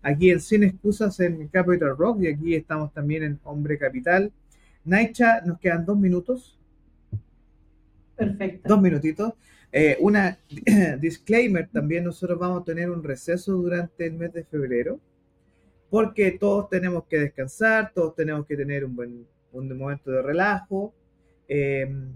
[0.00, 4.32] aquí en Sin Excusas en Capital Rock y aquí estamos también en Hombre Capital.
[4.82, 6.58] Naicha, nos quedan dos minutos.
[8.16, 8.66] Perfecto.
[8.66, 9.34] Dos minutitos.
[9.78, 10.38] Eh, una
[11.00, 14.98] disclaimer, también nosotros vamos a tener un receso durante el mes de febrero
[15.90, 20.94] porque todos tenemos que descansar, todos tenemos que tener un buen un momento de relajo.
[21.46, 22.10] Em,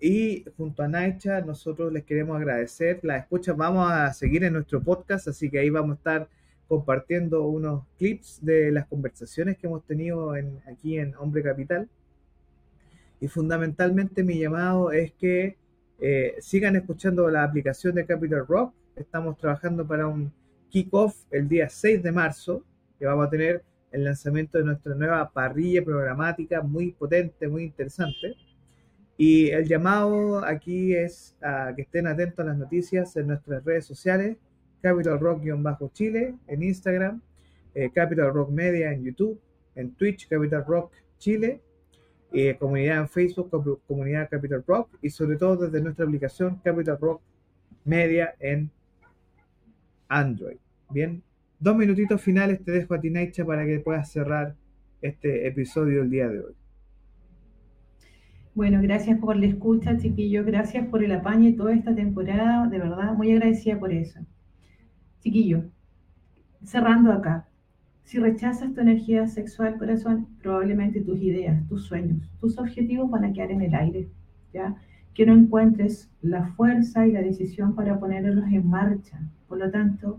[0.00, 3.54] y junto a Naicha, nosotros les queremos agradecer la escucha.
[3.54, 6.28] Vamos a seguir en nuestro podcast, así que ahí vamos a estar
[6.68, 11.88] compartiendo unos clips de las conversaciones que hemos tenido en, aquí en Hombre Capital.
[13.20, 15.58] Y fundamentalmente mi llamado es que
[16.00, 18.74] eh, sigan escuchando la aplicación de Capital Rock.
[18.96, 20.32] Estamos trabajando para un
[20.70, 22.64] kickoff el día 6 de marzo
[22.98, 28.34] que vamos a tener el lanzamiento de nuestra nueva parrilla programática muy potente, muy interesante.
[29.16, 33.84] Y el llamado aquí es a que estén atentos a las noticias en nuestras redes
[33.84, 34.38] sociales,
[34.80, 37.20] Capital Rock-Chile en Instagram,
[37.74, 39.38] eh, Capital Rock Media en YouTube,
[39.74, 41.60] en Twitch, Capital Rock Chile,
[42.32, 47.20] eh, comunidad en Facebook, comunidad Capital Rock y sobre todo desde nuestra aplicación Capital Rock
[47.84, 48.70] Media en
[50.08, 50.56] Android.
[50.90, 51.22] Bien,
[51.58, 54.54] dos minutitos finales te dejo a ti, Naicha, para que puedas cerrar
[55.02, 56.54] este episodio el día de hoy.
[58.54, 60.44] Bueno, gracias por la escucha, chiquillos.
[60.44, 62.66] Gracias por el apañe toda esta temporada.
[62.68, 64.20] De verdad, muy agradecida por eso.
[65.20, 65.64] Chiquillo,
[66.64, 67.49] cerrando acá.
[68.10, 73.32] Si rechazas tu energía sexual, corazón, probablemente tus ideas, tus sueños, tus objetivos van a
[73.32, 74.08] quedar en el aire.
[74.52, 74.74] ¿ya?
[75.14, 79.20] Que no encuentres la fuerza y la decisión para ponerlos en marcha.
[79.46, 80.18] Por lo tanto,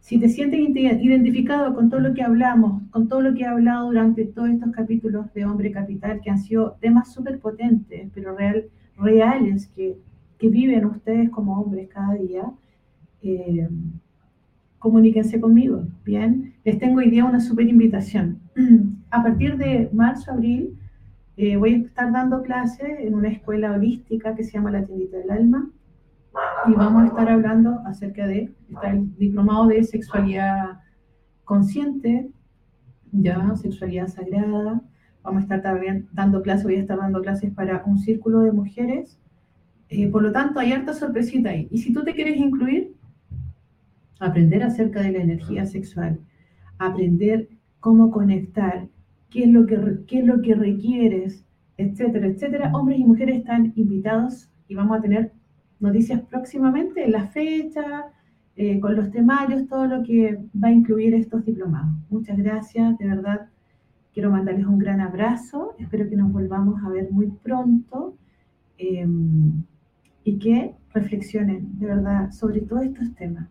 [0.00, 3.86] si te sientes identificado con todo lo que hablamos, con todo lo que he hablado
[3.86, 8.64] durante todos estos capítulos de Hombre Capital, que han sido temas súper potentes, pero real,
[8.96, 9.96] reales, que,
[10.40, 12.50] que, viven ustedes como hombres cada día,
[13.22, 13.68] eh,
[14.82, 16.54] comuníquense conmigo, ¿bien?
[16.64, 18.40] Les tengo hoy día una súper invitación.
[19.10, 20.76] A partir de marzo, abril,
[21.36, 25.18] eh, voy a estar dando clases en una escuela holística que se llama La Tiendita
[25.18, 25.70] del Alma,
[26.66, 28.52] y vamos a estar hablando acerca de
[28.82, 30.80] el diplomado de sexualidad
[31.44, 32.30] consciente,
[33.12, 34.80] ya sexualidad sagrada.
[35.22, 38.52] Vamos a estar también dando clases, voy a estar dando clases para un círculo de
[38.52, 39.18] mujeres.
[39.90, 41.68] Eh, por lo tanto, hay harta sorpresita ahí.
[41.70, 42.94] Y si tú te quieres incluir,
[44.22, 46.20] aprender acerca de la energía sexual,
[46.78, 47.48] aprender
[47.80, 48.88] cómo conectar,
[49.30, 51.44] qué es lo que, qué es lo que requieres,
[51.76, 52.70] etcétera, etcétera.
[52.74, 55.32] Hombres y mujeres están invitados y vamos a tener
[55.80, 58.06] noticias próximamente, la fecha,
[58.54, 61.94] eh, con los temarios, todo lo que va a incluir estos diplomados.
[62.10, 63.48] Muchas gracias, de verdad.
[64.12, 65.74] Quiero mandarles un gran abrazo.
[65.78, 68.16] Espero que nos volvamos a ver muy pronto
[68.78, 69.64] em,
[70.22, 73.48] y que reflexionen, de verdad, sobre todos estos temas.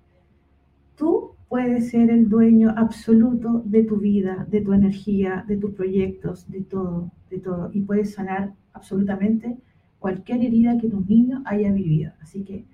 [1.02, 6.48] Tú puedes ser el dueño absoluto de tu vida, de tu energía, de tus proyectos,
[6.52, 7.72] de todo, de todo.
[7.74, 9.58] Y puedes sanar absolutamente
[9.98, 12.14] cualquier herida que tus niños haya vivido.
[12.22, 12.66] Así que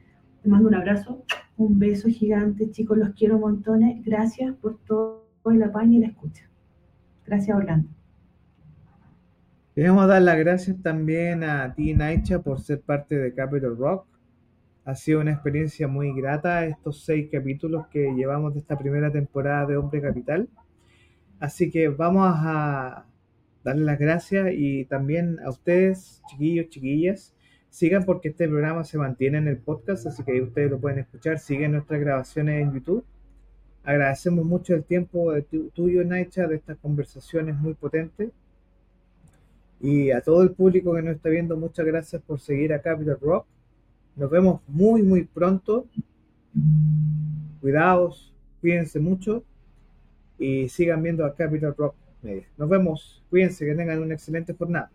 [0.44, 1.24] te mando un abrazo,
[1.56, 4.04] un beso gigante, chicos, los quiero montones.
[4.04, 6.50] Gracias por todo el apaño y la escucha.
[7.26, 7.88] Gracias, Orlando.
[9.74, 14.17] Queremos dar las gracias también a ti, Naicha, por ser parte de Capital Rock.
[14.88, 19.66] Ha sido una experiencia muy grata estos seis capítulos que llevamos de esta primera temporada
[19.66, 20.48] de Hombre Capital.
[21.42, 23.06] Así que vamos a
[23.66, 27.36] darle las gracias y también a ustedes, chiquillos, chiquillas,
[27.70, 31.38] sigan porque este programa se mantiene en el podcast, así que ustedes lo pueden escuchar,
[31.38, 33.04] siguen nuestras grabaciones en YouTube.
[33.84, 38.32] Agradecemos mucho el tiempo de tuyo, Naicha, de estas conversaciones muy potentes.
[39.82, 43.18] Y a todo el público que nos está viendo, muchas gracias por seguir a Capital
[43.20, 43.48] Rock.
[44.18, 45.86] Nos vemos muy, muy pronto.
[47.62, 49.44] Cuidados, cuídense mucho
[50.38, 51.96] y sigan viendo a Capital Rock
[52.58, 53.24] nos vemos.
[53.30, 54.92] Cuídense, que tengan una excelente jornada.